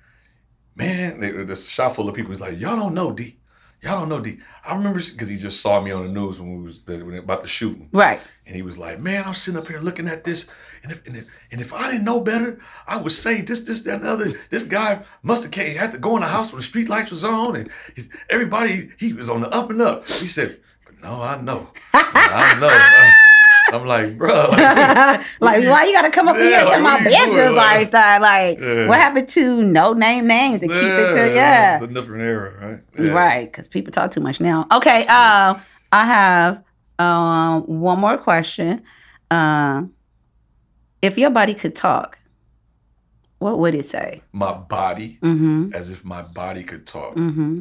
[0.76, 2.32] man, this shop full of people.
[2.32, 3.38] He's like, y'all don't know D.
[3.82, 4.40] Y'all don't know D.
[4.66, 7.42] I remember because he just saw me on the news when we was when about
[7.42, 7.90] the shooting.
[7.94, 8.20] Right.
[8.46, 10.50] And he was like, "Man, I'm sitting up here looking at this,
[10.86, 13.82] and if and if, and if I didn't know better, I would say this, this,
[13.82, 14.32] that, and other.
[14.52, 17.10] This guy must have came, had to go in the house when the street lights
[17.10, 20.60] was on, and he's, everybody he was on the up and up." He said,
[21.02, 23.12] "No, I know, I know." Uh,
[23.74, 24.60] I'm like, bro, like,
[25.40, 27.52] like, why you gotta come up in here Yeah, and like, tell my you business
[27.58, 28.22] like that?
[28.22, 28.88] Like, Yeah.
[28.88, 32.54] what happened to no name names and keep it to yeah, it's a different era,
[32.64, 32.80] right?
[33.04, 33.12] Yeah.
[33.12, 33.52] right?
[33.52, 34.68] Because people talk too much now.
[34.72, 35.60] Okay, um,
[35.92, 36.64] I have
[37.00, 38.84] um one more question.
[39.32, 39.94] Um,
[41.02, 42.18] if your body could talk,
[43.40, 44.22] what would it say?
[44.32, 45.74] My body, Mm-hmm.
[45.74, 47.16] as if my body could talk.
[47.16, 47.60] Mm-hmm.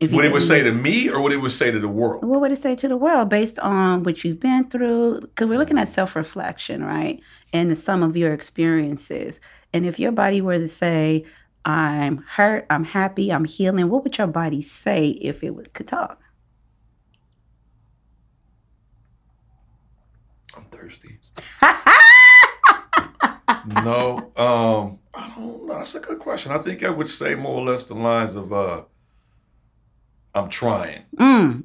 [0.00, 2.24] If What it would say to me, or what it would say to the world?
[2.24, 5.20] what would it say to the world based on what you've been through?
[5.22, 7.20] Because we're looking at self reflection, right?
[7.52, 9.40] And the sum of your experiences.
[9.72, 11.24] And if your body were to say,
[11.64, 16.20] I'm hurt, I'm happy, I'm healing, what would your body say if it could talk?
[20.56, 21.18] I'm thirsty.
[23.84, 25.78] no, um, I don't know.
[25.78, 26.52] That's a good question.
[26.52, 28.82] I think I would say more or less the lines of uh
[30.34, 31.04] I'm trying.
[31.16, 31.64] Mm,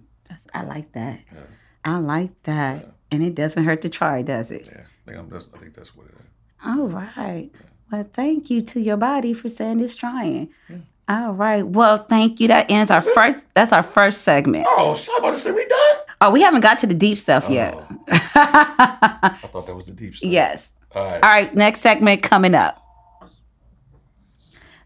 [0.53, 1.19] I like that.
[1.31, 1.39] Yeah.
[1.85, 2.81] I like that.
[2.81, 2.89] Yeah.
[3.11, 4.69] And it doesn't hurt to try, does it?
[4.71, 4.81] Yeah.
[4.81, 6.25] I think I'm that's I think that's what it is.
[6.65, 7.51] All right.
[7.91, 10.49] Well, thank you to your body for saying it's trying.
[10.69, 10.77] Yeah.
[11.09, 11.67] All right.
[11.67, 12.47] Well, thank you.
[12.47, 13.53] That ends our first.
[13.53, 14.65] That's our first segment.
[14.67, 15.97] Oh, I'm about to say we done.
[16.21, 17.77] Oh, we haven't got to the deep stuff yet.
[18.09, 20.29] I thought that was the deep stuff.
[20.29, 20.71] yes.
[20.93, 21.23] All right.
[21.23, 21.55] All right.
[21.55, 22.79] Next segment coming up.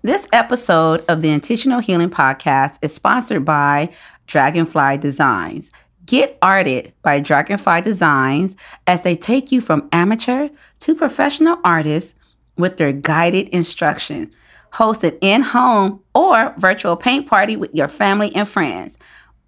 [0.03, 3.89] This episode of the Intentional Healing Podcast is sponsored by
[4.27, 5.71] Dragonfly Designs.
[6.05, 10.49] Get arted by Dragonfly Designs as they take you from amateur
[10.79, 12.15] to professional artists
[12.57, 14.31] with their guided instruction.
[14.73, 18.97] Host an in home or virtual paint party with your family and friends.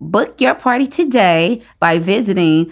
[0.02, 2.72] Book your party today by visiting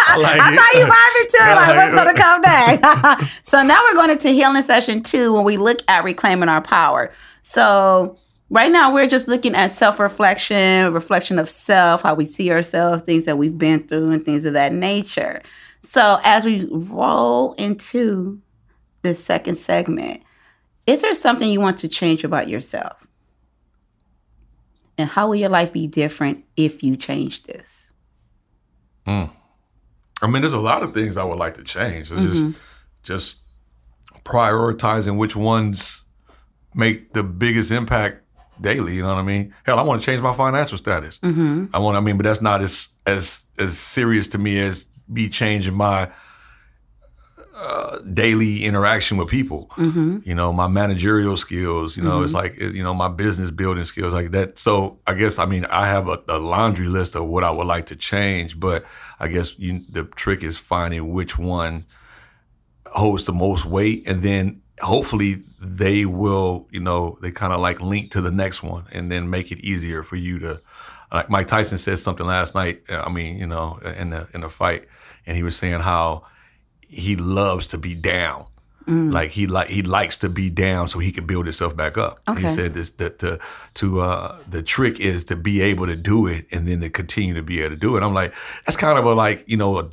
[0.13, 0.59] I'm like, I like That's it.
[0.59, 1.55] how you vibe into it.
[1.55, 2.41] Like, like- what's going to come
[3.21, 3.39] next?
[3.49, 7.11] so now we're going into healing session two when we look at reclaiming our power.
[7.41, 8.17] So
[8.49, 13.25] right now we're just looking at self-reflection, reflection of self, how we see ourselves, things
[13.25, 15.41] that we've been through, and things of that nature.
[15.81, 18.41] So as we roll into
[19.01, 20.21] the second segment,
[20.85, 23.07] is there something you want to change about yourself?
[24.97, 27.89] And how will your life be different if you change this?
[29.07, 29.31] Mm.
[30.21, 32.11] I mean, there's a lot of things I would like to change.
[32.11, 32.55] It's just Mhm.
[33.03, 33.37] just
[34.23, 36.03] prioritizing which ones
[36.75, 38.23] make the biggest impact
[38.59, 38.95] daily.
[38.95, 39.53] You know what I mean?
[39.65, 41.19] Hell, I want to change my financial status.
[41.19, 41.65] Mm-hmm.
[41.73, 41.97] I want.
[41.97, 46.09] I mean, but that's not as as as serious to me as be changing my
[47.61, 49.69] uh, daily interaction with people.
[49.73, 50.19] Mm-hmm.
[50.23, 51.95] You know, my managerial skills.
[51.95, 54.57] You know, it's like you know my business building skills like that.
[54.57, 57.67] So I guess I mean I have a, a laundry list of what I would
[57.67, 58.83] like to change, but
[59.19, 61.85] I guess you, the trick is finding which one
[62.87, 67.79] holds the most weight, and then hopefully they will, you know, they kind of like
[67.79, 70.61] link to the next one, and then make it easier for you to.
[71.13, 72.83] Like Mike Tyson said something last night.
[72.89, 74.87] uh, I mean, you know, in the in the fight,
[75.27, 76.23] and he was saying how
[76.91, 78.45] he loves to be down.
[78.87, 82.19] Like he like he likes to be down so he can build himself back up.
[82.27, 83.39] And He said this the the
[83.75, 87.33] to uh the trick is to be able to do it and then to continue
[87.35, 88.03] to be able to do it.
[88.03, 88.33] I'm like
[88.65, 89.89] that's kind of a like you know a,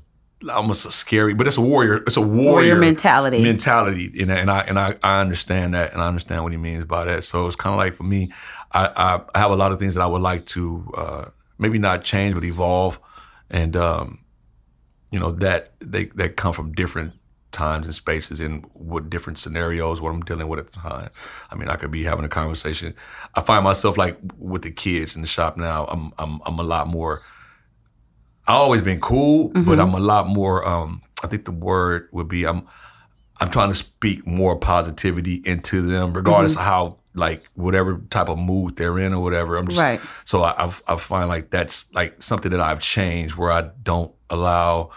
[0.53, 1.99] almost a scary, but it's a warrior.
[2.09, 3.43] It's a warrior, Warrior mentality.
[3.43, 6.85] mentality, and, and I and I, I understand that, and I understand what he means
[6.85, 7.23] by that.
[7.25, 8.33] So it's kind of like for me,
[8.73, 11.25] I, I I have a lot of things that I would like to uh,
[11.59, 12.99] maybe not change, but evolve,
[13.49, 14.19] and um,
[15.11, 17.13] you know that they that come from different
[17.51, 21.09] times and spaces and what different scenarios what I'm dealing with at the time.
[21.51, 22.95] I mean, I could be having a conversation.
[23.35, 25.87] I find myself like with the kids in the shop now.
[25.87, 27.23] I'm I'm I'm a lot more.
[28.47, 30.67] I always been cool, but I'm a lot more.
[30.67, 32.67] Um, I think the word would be I'm.
[33.41, 38.37] I'm trying to speak more positivity into them, regardless of how like whatever type of
[38.37, 39.57] mood they're in or whatever.
[39.57, 40.01] I'm just Right.
[40.25, 44.13] so I I've, I find like that's like something that I've changed where I don't
[44.31, 44.91] allow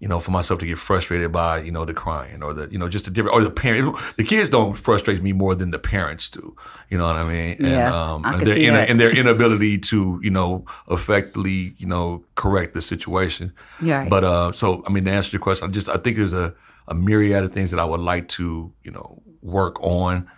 [0.00, 2.78] you know for myself to get frustrated by you know the crying or the you
[2.78, 5.78] know just the different or the parent the kids don't frustrate me more than the
[5.78, 6.56] parents do.
[6.88, 7.56] You know what I mean?
[7.60, 8.88] Yeah, and, um, I and their that.
[8.88, 13.52] and their inability to you know effectively you know correct the situation.
[13.80, 14.08] Yeah.
[14.08, 16.54] But uh, so I mean, to answer your question, I just I think there's a
[16.88, 20.30] a myriad of things that I would like to you know work on,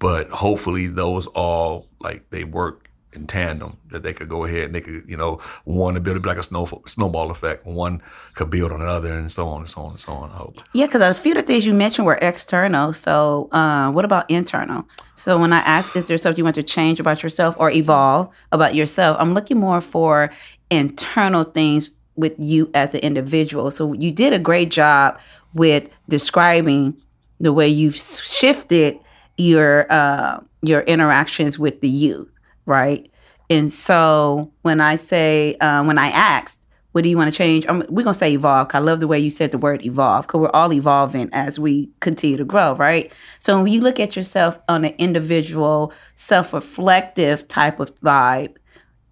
[0.00, 2.83] but hopefully those all like they work
[3.14, 6.16] in tandem that they could go ahead and they could you know one to build
[6.16, 7.66] it like a snow snowball effect.
[7.66, 8.02] One
[8.34, 10.30] could build on another and so on and so on and so on.
[10.30, 10.62] I hope.
[10.72, 12.92] Yeah, because a few of the things you mentioned were external.
[12.92, 14.86] So, uh, what about internal?
[15.16, 18.28] So, when I ask, is there something you want to change about yourself or evolve
[18.52, 19.16] about yourself?
[19.20, 20.30] I'm looking more for
[20.70, 23.70] internal things with you as an individual.
[23.70, 25.18] So, you did a great job
[25.54, 26.96] with describing
[27.40, 28.98] the way you've shifted
[29.36, 32.30] your uh, your interactions with the youth,
[32.66, 33.10] right?
[33.50, 37.66] And so, when I say, uh, when I asked, what do you want to change?
[37.68, 38.68] I'm, we're gonna say evolve.
[38.72, 41.90] I love the way you said the word evolve because we're all evolving as we
[41.98, 43.12] continue to grow, right?
[43.40, 48.54] So when you look at yourself on an individual, self-reflective type of vibe,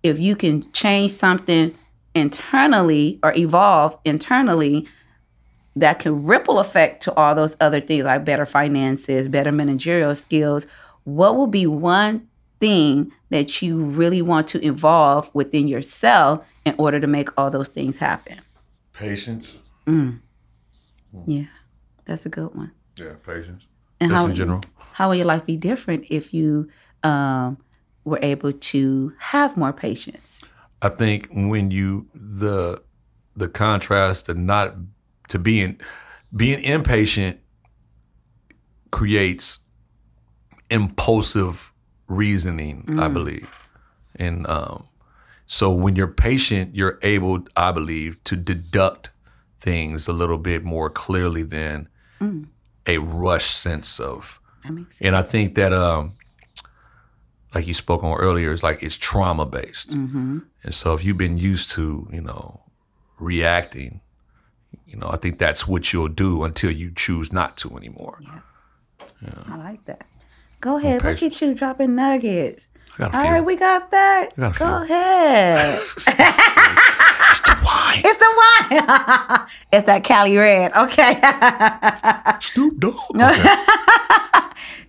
[0.04, 1.76] if you can change something
[2.14, 4.86] internally or evolve internally,
[5.74, 10.68] that can ripple effect to all those other things like better finances, better managerial skills.
[11.02, 12.28] What will be one
[12.62, 17.68] thing that you really want to evolve within yourself in order to make all those
[17.68, 18.40] things happen?
[18.92, 19.58] Patience.
[21.26, 21.46] Yeah,
[22.04, 22.70] that's a good one.
[22.96, 23.66] Yeah, patience.
[24.00, 24.60] And Just how in general.
[24.92, 26.68] how will your life be different if you
[27.02, 27.58] um,
[28.04, 30.40] were able to have more patience?
[30.80, 32.80] I think when you the
[33.34, 34.76] the contrast to not
[35.28, 35.80] to being
[36.34, 37.40] being impatient
[38.92, 39.58] creates
[40.70, 41.71] impulsive
[42.16, 43.48] reasoning, I believe.
[44.16, 44.88] And um,
[45.46, 49.10] so when you're patient, you're able, I believe, to deduct
[49.60, 51.88] things a little bit more clearly than
[52.86, 55.06] a rush sense of That makes sense.
[55.06, 56.12] and I think that, um,
[57.54, 59.92] like you spoke on earlier, it's like it's trauma based.
[59.94, 62.62] And so if you've been used to, you know,
[63.18, 64.00] reacting,
[64.86, 68.18] you know, I think that's what you'll do until you choose not to anymore.
[69.20, 70.06] Yeah, I like that.
[70.62, 71.02] Go ahead.
[71.02, 71.34] Look patient.
[71.34, 72.68] at you dropping nuggets.
[72.94, 74.28] I got a All right, we got that.
[74.36, 75.80] got Go ahead.
[75.96, 78.00] it's the wine.
[78.04, 79.46] it's the wine.
[79.72, 80.72] it's that Cali Red.
[80.74, 81.20] Okay.
[82.40, 82.94] Snoop Dogg.
[83.20, 83.54] Okay.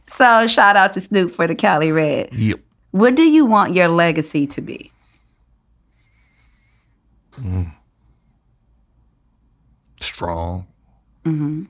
[0.05, 2.31] so shout out to Snoop for the Cali Red.
[2.33, 2.59] yep.
[2.91, 4.91] What do you want your legacy to be?
[9.99, 10.67] Strong.
[11.25, 11.63] Mm-hmm.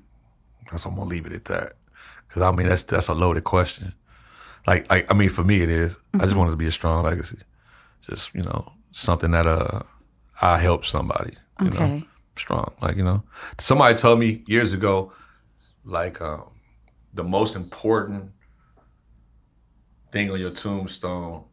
[0.70, 1.74] That's I'm gonna leave it at that.
[2.34, 3.94] Cause I mean that's that's a loaded question.
[4.66, 5.98] Like like I mean for me it is.
[6.16, 7.38] I just want it to be a strong legacy.
[8.02, 9.84] Just, you know, something that uh
[10.42, 11.34] I help somebody.
[11.62, 12.02] You know?
[12.36, 12.74] Strong.
[12.82, 13.24] Like, you know,
[13.60, 15.14] somebody told me years ago,
[15.86, 16.46] like, um,
[17.14, 18.32] the most important
[20.12, 21.44] thing on your tombstone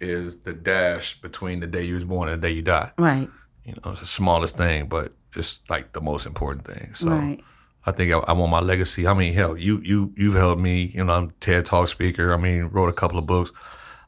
[0.00, 2.92] is the dash between the day you was born and the day you die.
[2.98, 3.28] Right.
[3.64, 6.94] You know, it's the smallest thing, but it's like the most important thing.
[6.94, 7.42] So Right.
[7.88, 9.06] I think I, I want my legacy.
[9.06, 10.92] I mean, hell, you you you've helped me.
[10.94, 12.34] You know, I'm a TED Talk speaker.
[12.34, 13.50] I mean, wrote a couple of books.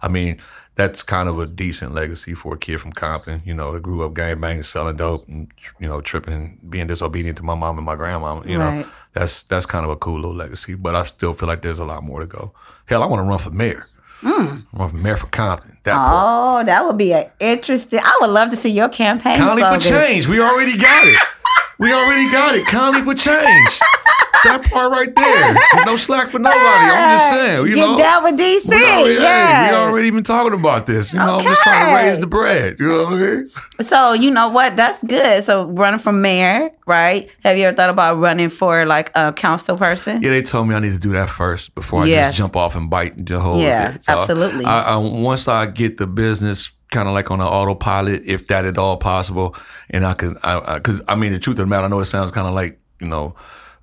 [0.02, 0.38] I mean,
[0.74, 3.42] that's kind of a decent legacy for a kid from Compton.
[3.44, 6.86] You know, that grew up gang banging, selling dope, and you know, tripping, and being
[6.86, 8.42] disobedient to my mom and my grandma.
[8.44, 10.74] You know, that's that's kind of a cool little legacy.
[10.74, 12.52] But I still feel like there's a lot more to go.
[12.86, 13.86] Hell, I want to run for mayor.
[14.20, 14.60] Hmm.
[14.74, 15.78] Run for mayor for Compton.
[15.84, 16.10] That part.
[16.12, 18.00] Oh, that would be an interesting.
[18.02, 20.28] I would love to see your campaign Conley for change.
[20.28, 21.18] We already got it.
[21.80, 22.66] We already got it.
[22.66, 23.80] Conley for change.
[24.44, 25.84] that part right there.
[25.86, 26.58] No slack for nobody.
[26.60, 27.66] I'm just saying.
[27.68, 28.68] You Get know, down with DC.
[28.70, 29.70] we already, hey, yeah.
[29.70, 31.12] we already been talking about this.
[31.12, 32.76] You know, I'm just trying to raise the bread.
[32.78, 33.50] You know what I mean?
[33.80, 34.76] So you know what?
[34.76, 35.42] That's good.
[35.44, 37.30] So running for mayor, right?
[37.44, 40.22] Have you ever thought about running for like a council person?
[40.22, 42.28] Yeah, they told me I need to do that first before I Yes.
[42.30, 43.96] just jump off and bite the whole Yeah.
[44.00, 44.64] So absolutely.
[44.64, 48.64] I, I, once I get the business kind of like on an autopilot, if that
[48.64, 49.54] at all possible,
[49.90, 52.06] and I can, I, because I, mean the truth of the matter, I know it
[52.06, 53.34] sounds kind of like you know,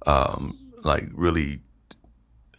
[0.06, 1.62] um, like really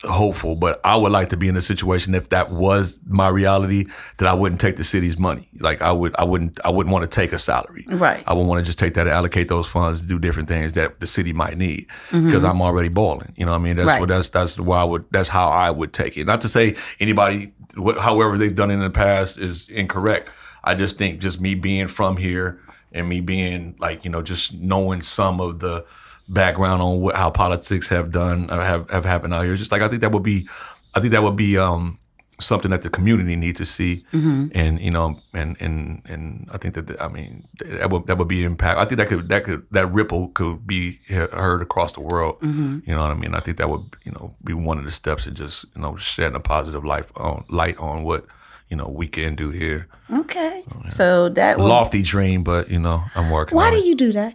[0.05, 3.87] hopeful, but I would like to be in a situation if that was my reality
[4.19, 5.49] that I wouldn't take the city's money.
[5.59, 7.85] Like I would, I wouldn't, I wouldn't want to take a salary.
[7.89, 8.23] Right.
[8.27, 10.75] I would want to just take that and allocate those funds to do different things
[10.75, 13.33] that the city might need because I'm already balling.
[13.37, 13.77] You know what I mean?
[13.77, 13.95] That's Mm-hmm.
[13.95, 14.01] Right.
[14.01, 16.27] what that's that's why I would that's how I would take it.
[16.27, 20.31] Not to say anybody wh- however they've done it in the past is incorrect.
[20.63, 22.61] I just think just me being from here
[22.93, 25.85] and me being like you know just knowing some of the
[26.29, 29.57] background on what, how politics have done uh, have have happened out here.
[29.57, 30.49] Just like I think that would be,
[30.95, 31.99] I think that would be um,
[32.41, 34.49] something that the community needs to see, mm-hmm.
[34.55, 38.19] and you know, and and and I think that the- I mean that would that
[38.19, 38.79] would be impact.
[38.79, 42.37] I think that could that could that ripple could be heard across the world.
[42.41, 42.81] Mm-hmm.
[42.85, 43.35] You know what I mean?
[43.35, 45.97] I think that would you know be one of the steps in just you know
[45.97, 48.27] shedding a positive life on light on what
[48.69, 49.89] you know we can do here.
[50.13, 50.65] Okay.
[50.91, 53.57] So that will, Lofty dream, but you know I'm working.
[53.57, 53.85] why do it.
[53.85, 54.35] you do that?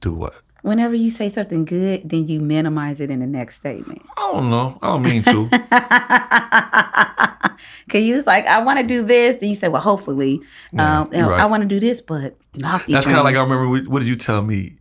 [0.00, 0.34] do what?
[0.62, 4.02] Whenever you say something good, then you minimize it in the next statement.
[4.16, 4.78] I don't know.
[4.80, 5.48] I don't mean to.
[7.88, 10.40] Cause you was like, I want to do this, then you say, well, hopefully,
[10.78, 11.40] um, you know, right.
[11.40, 13.90] I want to do this, but That's kind of like I remember.
[13.90, 14.76] What did you tell me?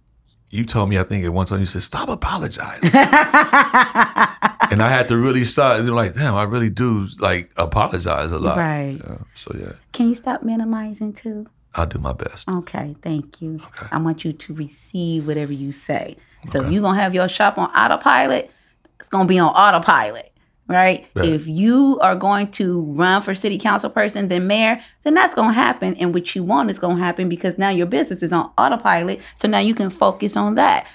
[0.50, 5.08] You told me I think at one time you said stop apologizing, and I had
[5.08, 5.80] to really start.
[5.80, 8.58] And like, damn, I really do like apologize a lot.
[8.58, 9.00] Right.
[9.04, 11.48] Yeah, so yeah, Can you stop minimizing too?
[11.76, 12.50] I'll do my best.
[12.50, 13.62] Okay, thank you.
[13.66, 13.88] Okay.
[13.92, 16.18] I want you to receive whatever you say.
[16.46, 18.52] So if you're gonna have your shop on autopilot,
[19.00, 20.32] it's gonna be on autopilot,
[20.68, 21.08] right?
[21.14, 21.30] Right.
[21.30, 25.54] If you are going to run for city council person, then mayor, then that's gonna
[25.54, 25.96] happen.
[25.96, 29.22] And what you want is gonna happen because now your business is on autopilot.
[29.36, 30.88] So now you can focus on that.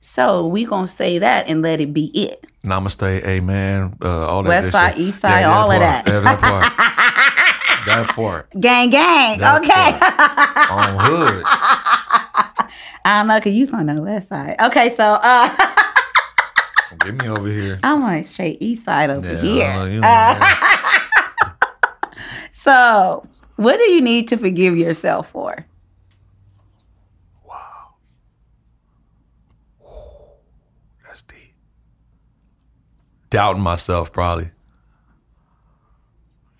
[0.00, 2.46] So we gonna say that and let it be it.
[2.64, 3.96] Namaste, amen.
[4.02, 4.48] Uh, all that.
[4.48, 6.04] West side, east side, all of that.
[6.04, 7.06] That.
[7.86, 8.50] that part.
[8.58, 9.38] Gang, gang.
[9.38, 9.92] That okay.
[10.72, 11.44] On hood.
[13.04, 14.56] I don't know, cause you from the west side.
[14.60, 15.48] Okay, so uh
[16.98, 17.78] Get me over here.
[17.82, 19.66] I'm on straight east side over Yeah, here.
[19.70, 20.42] uh, you know, man.
[22.52, 23.22] So,
[23.56, 25.64] what do you need to forgive yourself for?
[27.46, 27.94] Wow.
[31.06, 31.54] That's deep.
[33.30, 34.50] Doubting myself, probably.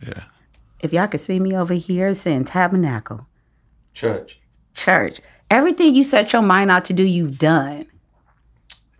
[0.07, 0.25] Yeah.
[0.81, 3.27] If y'all could see me over here saying tabernacle,
[3.93, 4.41] Church.
[4.75, 7.87] church, everything you set your mind out to do, you've done.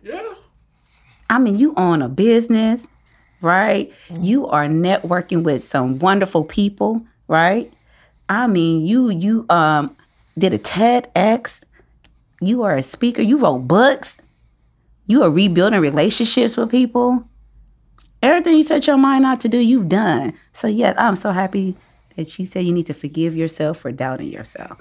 [0.01, 0.33] Yeah.
[1.29, 2.87] I mean, you own a business,
[3.41, 3.91] right?
[4.09, 7.71] You are networking with some wonderful people, right?
[8.29, 9.95] I mean, you you um
[10.37, 11.61] did a TEDx.
[12.41, 13.21] You are a speaker.
[13.21, 14.17] You wrote books.
[15.07, 17.25] You are rebuilding relationships with people.
[18.21, 20.33] Everything you set your mind out to do, you've done.
[20.53, 21.75] So yes, I'm so happy
[22.15, 24.77] that you said you need to forgive yourself for doubting yourself.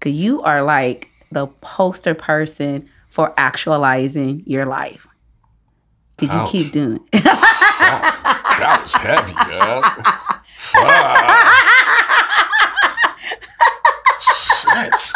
[0.00, 5.06] Cause you are like the poster person for actualizing your life.
[6.16, 7.00] Cause you keep doing.
[7.12, 7.24] It?
[7.24, 9.82] that was heavy, girl.
[14.20, 15.12] Shit.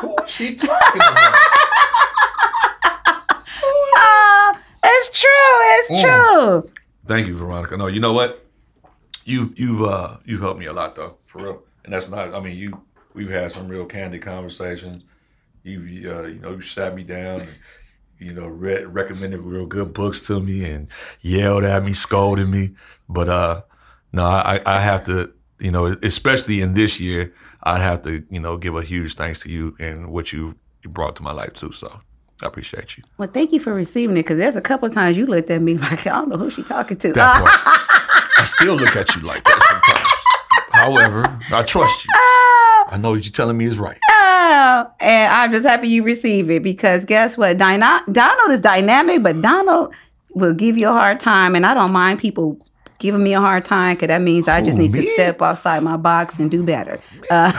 [0.00, 1.34] Who was she talking about?
[3.98, 5.28] Ah, it's true.
[5.78, 6.02] It's Mm.
[6.02, 6.70] true.
[7.06, 7.76] Thank you, Veronica.
[7.76, 8.44] No, you know what?
[9.24, 11.62] You you've uh you've helped me a lot though, for real.
[11.84, 12.34] And that's not.
[12.34, 12.82] I mean, you
[13.14, 15.04] we've had some real candid conversations.
[15.62, 17.58] You've uh, you know you sat me down and
[18.18, 20.88] you know read, recommended real good books to me and
[21.20, 22.74] yelled at me, scolded me.
[23.08, 23.62] But uh
[24.12, 28.40] no, I I have to you know especially in this year I'd have to you
[28.40, 31.72] know give a huge thanks to you and what you brought to my life too.
[31.72, 32.00] So
[32.42, 33.04] I appreciate you.
[33.16, 34.24] Well, thank you for receiving it.
[34.24, 36.50] Cause there's a couple of times you looked at me like I don't know who
[36.50, 37.12] she talking to.
[37.12, 38.30] That part.
[38.38, 40.12] I still look at you like that sometimes.
[40.72, 42.10] However, I trust you.
[42.14, 42.84] Oh.
[42.88, 43.98] I know what you're telling me is right.
[44.10, 47.56] Oh, and I'm just happy you receive it because guess what?
[47.56, 49.94] Dino- Donald is dynamic, but Donald
[50.34, 52.58] will give you a hard time, and I don't mind people
[52.98, 55.96] giving me a hard time because that means I just need to step outside my
[55.96, 57.00] box and do better.
[57.30, 57.52] Uh,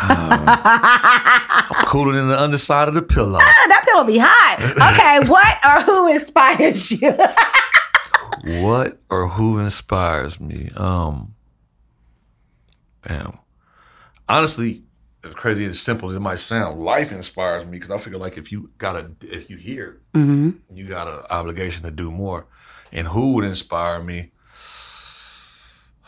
[1.86, 3.38] Cooler than the underside of the pillow.
[3.68, 4.60] that pillow be hot.
[4.94, 7.14] Okay, what or who inspires you?
[8.62, 10.70] What or who inspires me?
[10.76, 11.34] Um,
[13.04, 13.38] damn.
[14.30, 14.84] Honestly,
[15.24, 18.38] as crazy as simple as it might sound, life inspires me because I figure like
[18.38, 20.76] if you got a if you hear, Mm-hmm.
[20.76, 22.48] you got an obligation to do more.
[22.92, 24.32] And who would inspire me?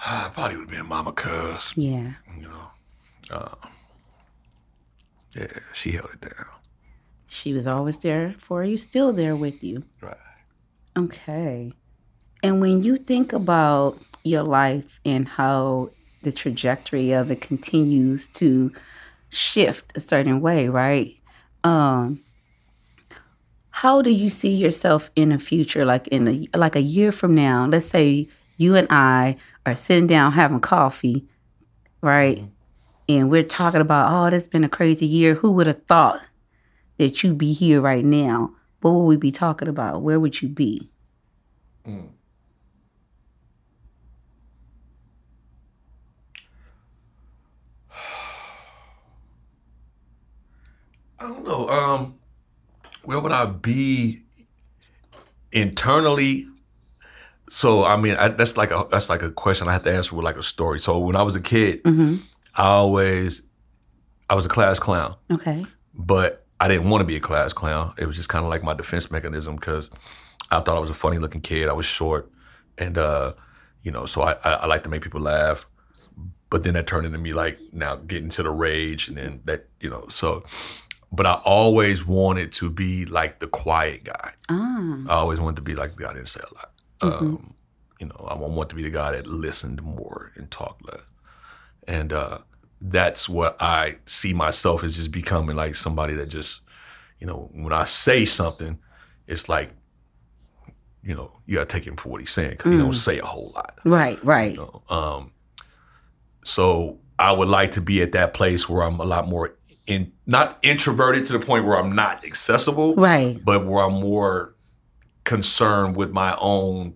[0.02, 2.14] Probably would have been Mama Cuz, Yeah.
[2.36, 2.72] you know.
[3.30, 3.56] Uh,
[5.36, 6.46] yeah, she held it down.
[7.28, 9.84] She was always there for you, still there with you.
[10.02, 10.16] Right.
[10.98, 11.74] Okay.
[12.42, 15.92] And when you think about your life and how
[16.24, 18.72] the trajectory of it continues to
[19.30, 21.16] shift a certain way, right?
[21.64, 22.22] Um
[23.72, 27.36] how do you see yourself in the future like in a like a year from
[27.36, 27.66] now?
[27.68, 28.28] Let's say
[28.58, 29.38] you and I
[29.70, 31.28] are sitting down having coffee,
[32.02, 32.44] right?
[33.08, 35.36] And we're talking about, oh, this been a crazy year.
[35.36, 36.20] Who would have thought
[36.98, 38.54] that you'd be here right now?
[38.82, 40.02] What would we be talking about?
[40.02, 40.90] Where would you be?
[51.20, 51.68] I don't know.
[51.70, 52.20] Um,
[53.04, 54.22] where would I be
[55.52, 56.48] internally?
[57.50, 60.16] So I mean, I, that's like a that's like a question I have to answer
[60.16, 60.80] with like a story.
[60.80, 62.16] So when I was a kid, Mm-hmm.
[62.56, 63.42] I always
[64.30, 65.66] I was a class clown, Okay.
[65.94, 67.94] but I didn't want to be a class clown.
[67.98, 69.90] It was just kind of like my defense mechanism because
[70.52, 71.70] I thought I was a funny looking kid.
[71.70, 72.30] I was short,
[72.78, 73.34] and uh,
[73.82, 75.66] you know, so I, I I like to make people laugh.
[76.50, 79.68] But then that turned into me like now getting to the rage, and then that
[79.80, 80.44] you know so.
[81.12, 84.32] But I always wanted to be like the quiet guy.
[84.50, 84.96] Ah.
[85.08, 86.69] I always wanted to be like the guy that didn't say a lot.
[87.02, 87.56] Um,
[88.00, 91.02] you know, I want to be the guy that listened more and talked less.
[91.88, 92.40] And uh,
[92.82, 96.62] that's what I see myself as just becoming like somebody that just,
[97.20, 98.80] you know, when I say something,
[99.28, 99.72] it's like,
[101.04, 103.26] you know, you gotta take him for what he's saying because he don't say a
[103.26, 103.80] whole lot.
[103.86, 104.52] Right, right.
[104.54, 104.84] You know?
[104.96, 105.32] Um,
[106.44, 109.56] so I would like to be at that place where I'm a lot more
[109.88, 113.44] in, not introverted to the point where I'm not accessible, Right.
[113.44, 114.56] but where I'm more
[115.30, 116.96] concerned with my own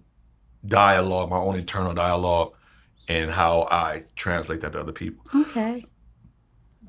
[0.65, 2.51] dialogue, my own internal dialogue,
[3.07, 5.23] and how I translate that to other people.
[5.41, 5.85] Okay.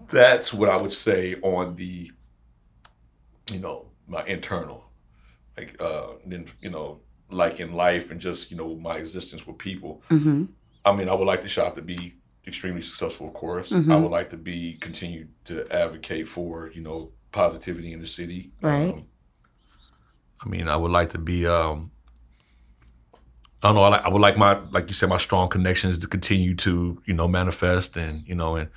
[0.09, 2.11] That's what I would say on the,
[3.53, 4.87] you know, my internal,
[5.55, 9.59] like, uh, then you know, like in life and just you know my existence with
[9.59, 10.03] people.
[10.09, 10.45] Mm-hmm.
[10.87, 12.15] I mean, I would like the shop to be
[12.47, 13.71] extremely successful, of course.
[13.71, 13.93] Mhm.
[13.93, 18.53] I would like to be continue to advocate for you know positivity in the city.
[18.63, 18.95] Right.
[18.95, 19.05] Um,
[20.45, 21.47] I mean, I would like to be.
[21.47, 21.91] Um,
[23.63, 23.83] I don't know.
[23.85, 27.01] I, like, I would like my, like you said, my strong connections to continue to
[27.07, 28.69] you know manifest and you know and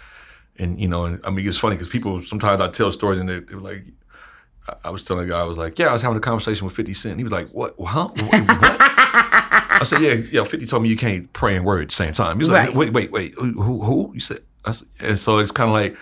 [0.58, 3.28] and you know and I mean it's funny because people sometimes I tell stories and
[3.30, 3.84] they, they were like.
[3.84, 6.66] I- I was telling a guy, I was like, yeah, I was having a conversation
[6.66, 7.18] with 50 Cent.
[7.18, 7.74] He was like, what?
[7.80, 8.10] Huh?
[8.10, 8.18] What?
[8.22, 10.44] I said, yeah, yeah.
[10.44, 12.36] Fifty told me you can't pray and word at the same time.
[12.36, 12.68] He was Right.
[12.68, 13.34] like, wait, wait, wait.
[13.36, 13.54] Who?
[13.62, 13.82] Who?
[13.84, 14.12] who?
[14.14, 14.40] You said?
[14.66, 15.96] I said, and so it's kind of like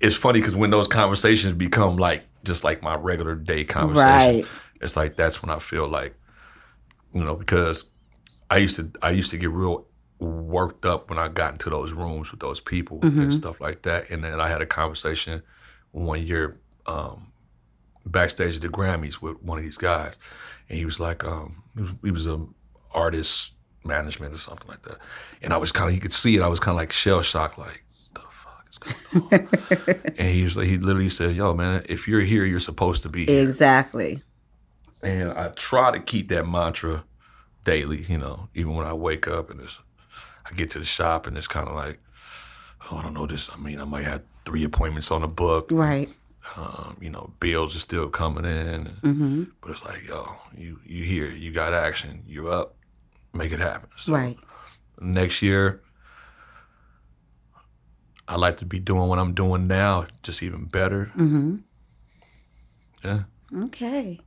[0.00, 4.44] it's funny because when those conversations become like just like my regular day conversation, Right.
[4.80, 6.14] It's like that's when I feel like
[7.12, 7.84] you know because
[8.50, 9.86] I used to I used to get real
[10.20, 14.10] worked up when I got into those rooms with those people and stuff like that.
[14.10, 15.42] And then I had a conversation
[15.92, 16.56] one year
[16.86, 17.32] um,
[18.04, 20.18] backstage at the Grammys with one of these guys,
[20.68, 22.44] and he was like, um, he was, he was a
[22.92, 23.52] artist
[23.84, 24.98] management or something like that,
[25.42, 26.42] and I was kind of he could see it.
[26.42, 30.00] I was kind of like shell shocked, like the fuck is going on.
[30.18, 33.08] and he was like, he literally said, "Yo, man, if you're here, you're supposed to
[33.08, 34.22] be here." Exactly.
[35.02, 37.04] And I try to keep that mantra
[37.64, 39.78] daily, you know, even when I wake up and it's,
[40.44, 42.00] I get to the shop and it's kind of like,
[42.90, 43.48] oh, I don't know this.
[43.52, 45.68] I mean, I might have three appointments on the book.
[45.70, 46.08] Right.
[46.56, 48.86] Um, you know, bills are still coming in.
[49.02, 49.44] Mm-hmm.
[49.60, 50.26] But it's like, yo,
[50.56, 52.74] you you here, you got action, you're up,
[53.34, 53.90] make it happen.
[53.98, 54.38] So Right.
[55.00, 55.82] next year,
[58.26, 61.12] I like to be doing what I'm doing now, just even better.
[61.16, 61.56] Mm-hmm.
[63.04, 63.22] Yeah.
[63.64, 64.20] Okay.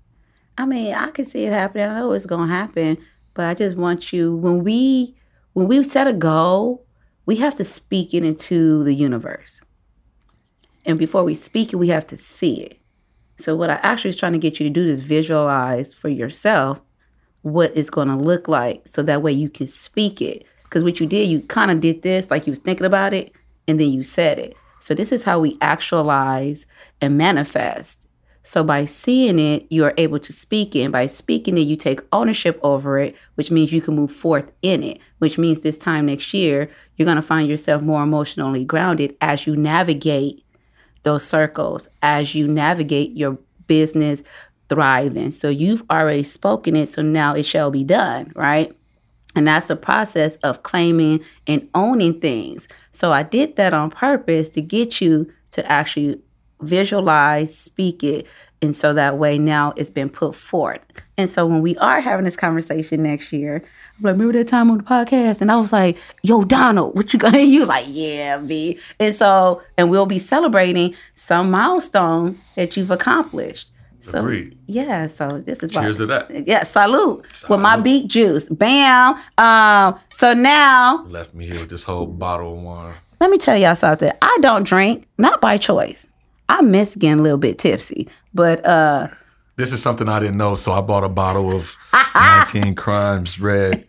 [0.58, 1.88] I mean, I can see it happening.
[1.88, 2.98] I know it's gonna happen,
[3.34, 5.16] but I just want you when we
[5.54, 6.86] when we set a goal,
[7.26, 9.62] we have to speak it into the universe.
[10.86, 12.80] And before we speak it, we have to see it.
[13.38, 16.82] So what I actually was trying to get you to do is visualize for yourself
[17.42, 20.46] what it's going to look like so that way you can speak it.
[20.64, 23.34] Because what you did, you kind of did this, like you was thinking about it,
[23.68, 24.56] and then you said it.
[24.80, 26.66] So this is how we actualize
[27.02, 28.08] and manifest.
[28.44, 30.82] So by seeing it, you are able to speak it.
[30.82, 34.52] And by speaking it, you take ownership over it, which means you can move forth
[34.62, 38.66] in it, which means this time next year, you're going to find yourself more emotionally
[38.66, 40.44] grounded as you navigate
[41.04, 43.38] those circles, as you navigate your
[43.68, 44.24] business
[44.70, 45.32] thriving.
[45.32, 46.88] So you've already spoken it.
[46.88, 48.76] So now it shall be done, right?
[49.36, 52.68] And that's a process of claiming and owning things.
[52.92, 56.22] So I did that on purpose to get you to actually
[56.62, 58.26] visualize, speak it,
[58.62, 60.86] and so that way now it's been put forth.
[61.18, 63.56] And so when we are having this conversation next year,
[63.98, 65.42] I'm like, remember that time on the podcast?
[65.42, 68.80] And I was like, yo, Donald, what you gonna you like, yeah, B.
[69.00, 73.68] And so, and we'll be celebrating some milestone that you've accomplished.
[74.04, 74.58] So Agreed.
[74.66, 76.48] yeah, so this is Cheers why, to that.
[76.48, 78.50] yeah, salute, with my beet juice.
[78.50, 79.16] Bam.
[79.38, 82.96] Um, so now Left me here with this whole bottle of wine.
[83.20, 84.12] let me tell y'all something.
[84.22, 86.08] I don't drink, not by choice.
[86.58, 89.08] I miss getting a little bit tipsy, but uh,
[89.56, 91.76] This is something I didn't know, so I bought a bottle of
[92.16, 93.86] 19 Crimes Red,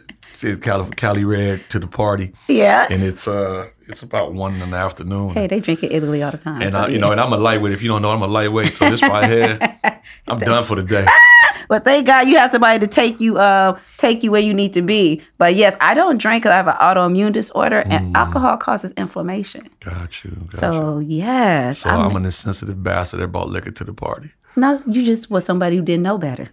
[0.61, 2.87] Cali, Cali Red to the party, yeah.
[2.91, 5.31] and it's uh it's about one in the afternoon.
[5.31, 6.61] Hey, they drink in Italy all the time.
[6.63, 7.01] and so I, you yeah.
[7.01, 7.73] know, and I'm a lightweight.
[7.73, 8.75] If you don't know, I'm a lightweight.
[8.75, 9.59] So this right here,
[10.29, 11.07] I'm done for the day.
[11.69, 14.73] but thank God you have somebody to take you, uh, take you where you need
[14.75, 15.23] to be.
[15.39, 17.91] But yes, I don't drink because I have an autoimmune disorder, Mm.
[17.93, 19.69] and alcohol causes inflammation.
[19.81, 20.31] Got you.
[20.31, 20.59] Got you.
[20.59, 24.31] So yes, So I'm- I'm an insensitive bastard that brought liquor to the party.
[24.57, 26.49] no, you just was somebody who didn't know better.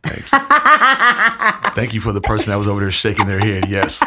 [1.75, 3.67] Thank you for the person that was over there shaking their head.
[3.67, 4.01] Yes,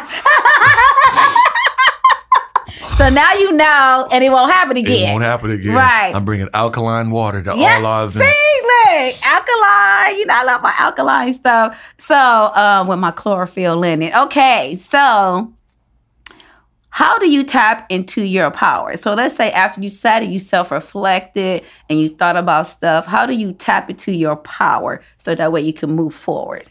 [3.03, 5.11] so now you know, and it won't happen it again.
[5.11, 5.75] won't happen again.
[5.75, 6.15] Right.
[6.15, 8.29] I'm bringing alkaline water to Yeah, all our events.
[8.29, 10.19] See, look, alkaline.
[10.19, 11.93] You know, I love my alkaline stuff.
[11.97, 14.15] So, um, with my chlorophyll in it.
[14.15, 15.53] Okay, so
[16.91, 18.95] how do you tap into your power?
[18.95, 23.25] So let's say after you sat and you self-reflected and you thought about stuff, how
[23.25, 26.69] do you tap into your power so that way you can move forward?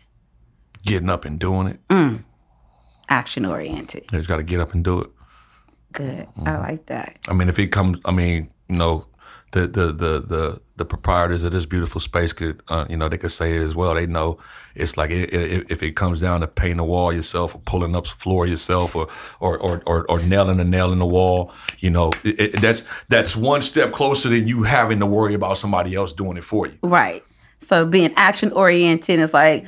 [0.86, 2.20] Getting up and doing it.
[3.08, 4.04] Action oriented.
[4.10, 5.10] You just got to get up and do it.
[5.92, 6.26] Good.
[6.26, 6.48] Mm-hmm.
[6.48, 7.18] I like that.
[7.28, 9.06] I mean, if it comes, I mean, you know,
[9.52, 13.18] the the the the, the proprietors of this beautiful space could, uh, you know, they
[13.18, 13.94] could say it as well.
[13.94, 14.38] They know
[14.74, 17.94] it's like i i if it comes down to painting a wall yourself, or pulling
[17.94, 19.08] up the floor yourself, or
[19.40, 22.82] or or or, or nailing a nail in the wall, you know, it, it, that's
[23.08, 26.66] that's one step closer than you having to worry about somebody else doing it for
[26.66, 26.78] you.
[26.82, 27.22] Right.
[27.60, 29.66] So being action oriented is like,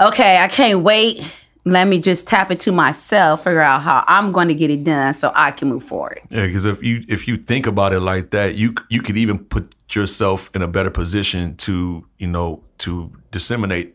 [0.00, 1.24] okay, I can't wait.
[1.66, 5.14] Let me just tap into myself, figure out how I'm going to get it done
[5.14, 6.20] so I can move forward.
[6.30, 9.38] Yeah, because if you if you think about it like that, you you could even
[9.38, 13.93] put yourself in a better position to you know to disseminate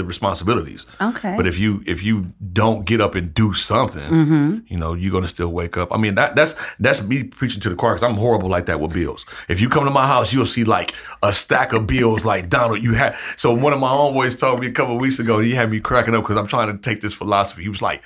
[0.00, 0.86] the responsibilities.
[1.00, 1.34] Okay.
[1.36, 4.58] But if you if you don't get up and do something, mm-hmm.
[4.66, 5.92] you know you're gonna still wake up.
[5.92, 8.80] I mean that that's that's me preaching to the choir because I'm horrible like that
[8.80, 9.26] with bills.
[9.48, 12.24] If you come to my house, you'll see like a stack of bills.
[12.24, 13.16] Like Donald, you had.
[13.36, 15.38] So one of my homeboys told me a couple weeks ago.
[15.40, 17.62] He had me cracking up because I'm trying to take this philosophy.
[17.62, 18.02] He was like,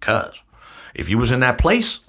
[0.00, 0.40] "Cuz,
[0.94, 2.00] if you was in that place."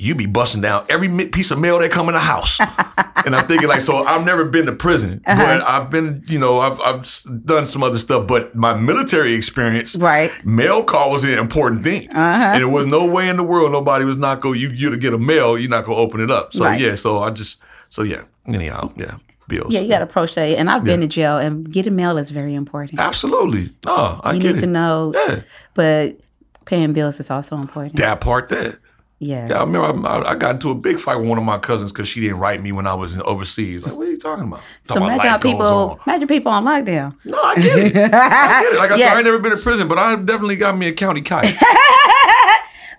[0.00, 2.58] You be busting down every piece of mail that come in the house.
[3.26, 5.42] and I'm thinking like, so I've never been to prison, Uh-huh.
[5.42, 7.06] but I've been, you know, I've, I've
[7.44, 10.30] done some other stuff, but my military experience, Right.
[10.44, 12.08] mail call was an important thing.
[12.08, 12.18] Uh-huh.
[12.18, 14.96] And there was no way in the world nobody was not going, you, you to
[14.96, 16.54] get a mail, you're not going to open it up.
[16.54, 16.80] So Right.
[16.80, 19.16] yeah, so I just, so yeah, anyhow, yeah,
[19.48, 19.74] bills.
[19.74, 20.44] Yeah, you got to approach that.
[20.58, 22.98] And I've been to jail, and getting mail is very important.
[23.00, 23.74] Absolutely.
[23.84, 24.60] No, I you get need it.
[24.60, 25.40] to know, Yeah,
[25.74, 26.18] but
[26.64, 27.96] paying bills is also important.
[27.96, 28.78] that part there.
[29.20, 29.48] Yes.
[29.50, 31.92] Yeah, I remember I, I got into a big fight with one of my cousins
[31.92, 33.84] because she didn't write me when I was overseas.
[33.86, 34.60] Like, what are you talking about?
[34.84, 36.00] So Talking imagine how life goes people, on.
[36.06, 37.16] imagine people on lockdown.
[37.24, 37.96] No, I get it.
[37.96, 38.78] I get it.
[38.78, 40.92] Like I said, I ain't never been in prison, but I definitely got me a
[40.92, 41.54] county kite.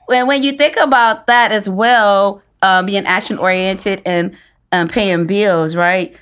[0.05, 4.35] when when you think about that as well, um, being action oriented and
[4.71, 6.15] um, paying bills, right?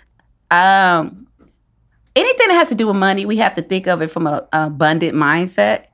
[0.52, 1.28] Um,
[2.16, 4.48] anything that has to do with money, we have to think of it from a
[4.54, 5.86] abundant mindset.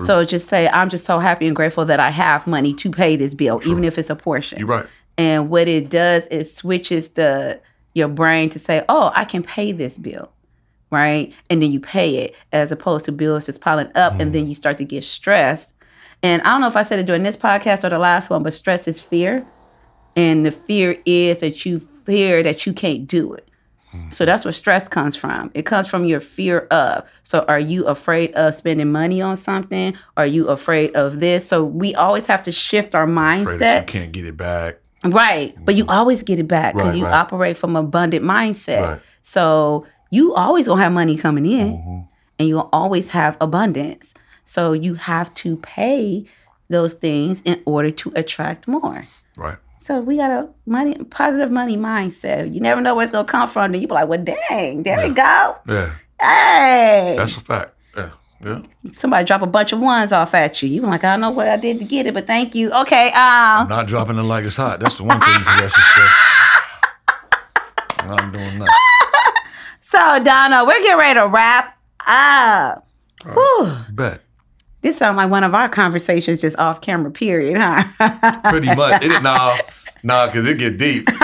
[0.00, 3.16] So just say, I'm just so happy and grateful that I have money to pay
[3.16, 4.58] this bill, even if it's a portion.
[4.58, 4.86] You're right.
[5.16, 7.60] And what it does is switches the
[7.94, 10.30] your brain to say, "Oh, I can pay this bill."
[10.90, 11.32] Right?
[11.50, 14.48] And then you pay it as opposed to bills just piling up and then mm.
[14.48, 15.74] you start to get stressed.
[16.22, 18.44] And I don't know if I said it during this podcast or the last one,
[18.44, 19.44] but stress is fear.
[20.14, 23.48] And the fear is that you fear that you can't do it.
[24.10, 25.50] So that's where stress comes from.
[25.54, 27.04] It comes from your fear of.
[27.22, 29.94] So are you afraid of spending money on something?
[30.16, 31.48] Are you afraid of this?
[31.48, 33.14] So we always have to shift our Afraid
[33.46, 33.58] mindset.
[33.58, 34.78] that you can't get it back.
[35.04, 35.54] Right.
[35.64, 37.14] But you always get it back because Right, you right.
[37.14, 38.82] operate from abundant mindset.
[38.88, 39.00] Right.
[39.22, 42.00] So you always gonna have money coming in Mm-hmm.
[42.38, 44.14] and you'll always have abundance.
[44.44, 46.24] So you have to pay
[46.68, 49.06] those things in order to attract more.
[49.36, 49.58] Right.
[49.84, 52.54] So we got a money positive money mindset.
[52.54, 53.70] You never know where it's gonna come from.
[53.72, 55.56] Then you be like, well dang, there we go.
[55.68, 55.92] Yeah.
[56.18, 57.16] Hey.
[57.18, 57.74] That's a fact.
[57.94, 58.10] Yeah.
[58.42, 58.62] Yeah.
[58.92, 60.70] Somebody drop a bunch of ones off at you.
[60.70, 62.72] You be like, I don't know what I did to get it, but thank you.
[62.72, 64.80] Okay, um, Not dropping it like it's hot.
[64.80, 66.10] That's the one thing you can rest yourself.
[67.98, 69.42] I'm doing that.
[69.80, 72.88] so Donna, we're getting ready to wrap up.
[73.22, 73.76] Whew.
[73.92, 74.23] Bet.
[74.84, 78.40] This sounds like one of our conversations just off camera, period, huh?
[78.50, 79.02] Pretty much.
[79.02, 79.56] It, nah,
[80.02, 81.08] nah, because it get deep.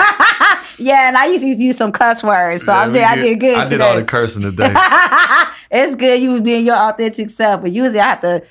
[0.77, 3.39] Yeah, and I used to use some cuss words, so Yeah, I'm saying I did
[3.39, 3.55] good.
[3.55, 4.73] I did all the cursing today.
[5.71, 8.43] it's good you was being your authentic self, but usually I have to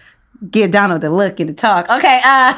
[0.48, 1.88] give Donald the look and the talk.
[1.90, 2.56] Okay, uh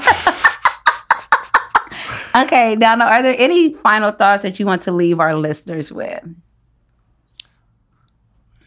[2.34, 6.22] Okay, Donald, are there any final thoughts that you want to leave our listeners with?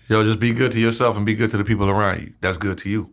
[0.09, 2.33] Yo, just be good to yourself and be good to the people around you.
[2.41, 3.11] That's good to you.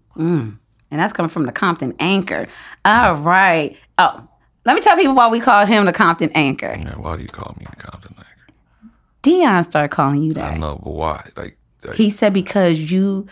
[0.93, 2.47] And that's coming from the Compton Anchor.
[2.85, 3.77] All right.
[3.97, 4.29] Oh,
[4.67, 6.79] let me tell people why we call him the Compton Anchor.
[6.81, 8.93] Yeah, why do you call me the Compton Anchor?
[9.23, 10.53] Dion started calling you that.
[10.53, 11.31] I know, but why?
[11.37, 13.27] Like, like He said because you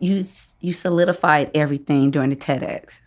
[0.00, 0.24] you
[0.60, 3.00] you solidified everything during the TEDx,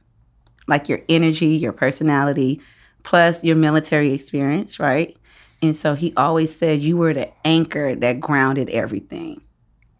[0.68, 2.62] like your energy, your personality,
[3.04, 5.18] plus your military experience, right?
[5.62, 9.42] And so he always said you were the anchor that grounded everything.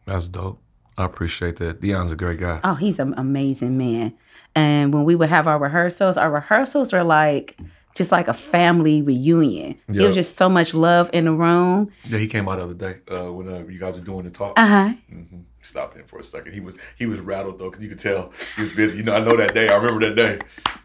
[0.06, 0.62] that's dope.
[0.98, 1.82] I appreciate that.
[1.82, 2.60] Dion's a great guy.
[2.64, 4.14] Oh, he's an amazing man.
[4.56, 7.58] And when we would have our rehearsals, our rehearsals were like
[7.96, 9.78] just like a family reunion.
[9.88, 10.08] There Yeah.
[10.08, 11.92] was just so much love in the room.
[12.08, 14.32] Yeah, he came out the other day uh, when uh, you guys were doing the
[14.32, 14.54] talk.
[14.58, 14.94] Uh huh.
[15.10, 15.24] hmm
[15.66, 16.54] Stopped him for a second.
[16.54, 19.00] He was he was rattled though because you could tell he was busy.
[19.00, 19.68] You know, I know that day.
[19.70, 20.40] I remember that day.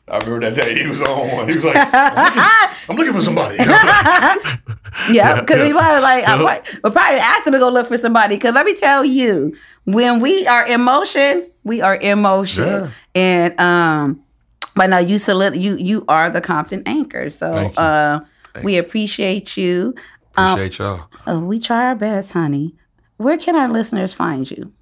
[0.08, 0.82] I remember that day.
[0.82, 1.48] He was on one.
[1.48, 2.42] He was like, I'm looking,
[2.88, 3.56] I'm looking for somebody.
[5.10, 7.96] Yeah, because he probably like I probably, we probably asked him to go look for
[7.96, 8.34] somebody.
[8.36, 12.90] Because let me tell you, when we are in motion, we are in motion, Yeah.
[13.14, 14.22] and um,
[14.74, 17.30] but now you solid, you you are the Compton anchor.
[17.30, 18.20] So uh,
[18.64, 19.94] we appreciate you.
[20.36, 21.06] Appreciate y'all.
[21.26, 22.74] Uh, we try our best, honey.
[23.20, 24.72] Where can our listeners find you?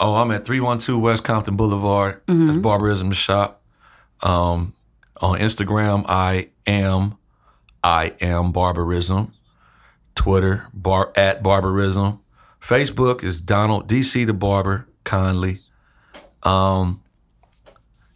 [0.00, 2.20] Oh, I'm at 312 West Compton Boulevard.
[2.26, 3.62] That's Barbarism Shop.
[4.20, 4.74] Um,
[5.20, 7.16] on Instagram, I am,
[7.84, 9.32] I am Barbarism.
[10.16, 12.20] Twitter, bar at Barbarism.
[12.60, 15.60] Facebook is Donald DC the Barber Conley.
[16.42, 17.00] Um,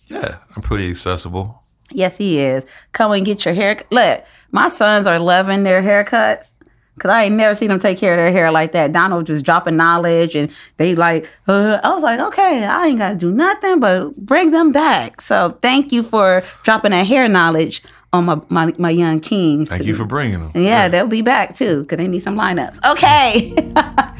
[0.08, 1.62] yeah, I'm pretty accessible.
[1.92, 2.66] Yes, he is.
[2.90, 3.78] Come and get your hair.
[3.90, 6.52] Look, my sons are loving their haircuts.
[7.00, 8.92] Cause I ain't never seen them take care of their hair like that.
[8.92, 11.30] Donald just dropping knowledge, and they like.
[11.48, 15.20] Uh, I was like, okay, I ain't gotta do nothing but bring them back.
[15.20, 17.82] So thank you for dropping that hair knowledge
[18.12, 19.70] on my my, my young kings.
[19.70, 20.52] Thank you for bringing them.
[20.54, 22.84] Yeah, they'll be back too, cause they need some lineups.
[22.92, 23.54] Okay,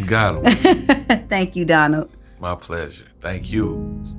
[0.07, 1.29] got them.
[1.29, 2.11] thank you, Donald.
[2.41, 3.07] My pleasure.
[3.21, 4.19] Thank you.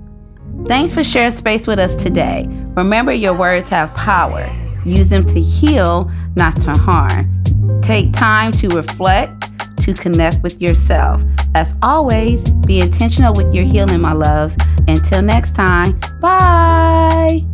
[0.66, 2.46] Thanks for sharing space with us today.
[2.76, 4.48] Remember, your words have power.
[4.86, 7.41] Use them to heal, not to harm.
[7.82, 9.52] Take time to reflect,
[9.82, 11.24] to connect with yourself.
[11.56, 14.56] As always, be intentional with your healing, my loves.
[14.88, 17.46] Until next time, bye.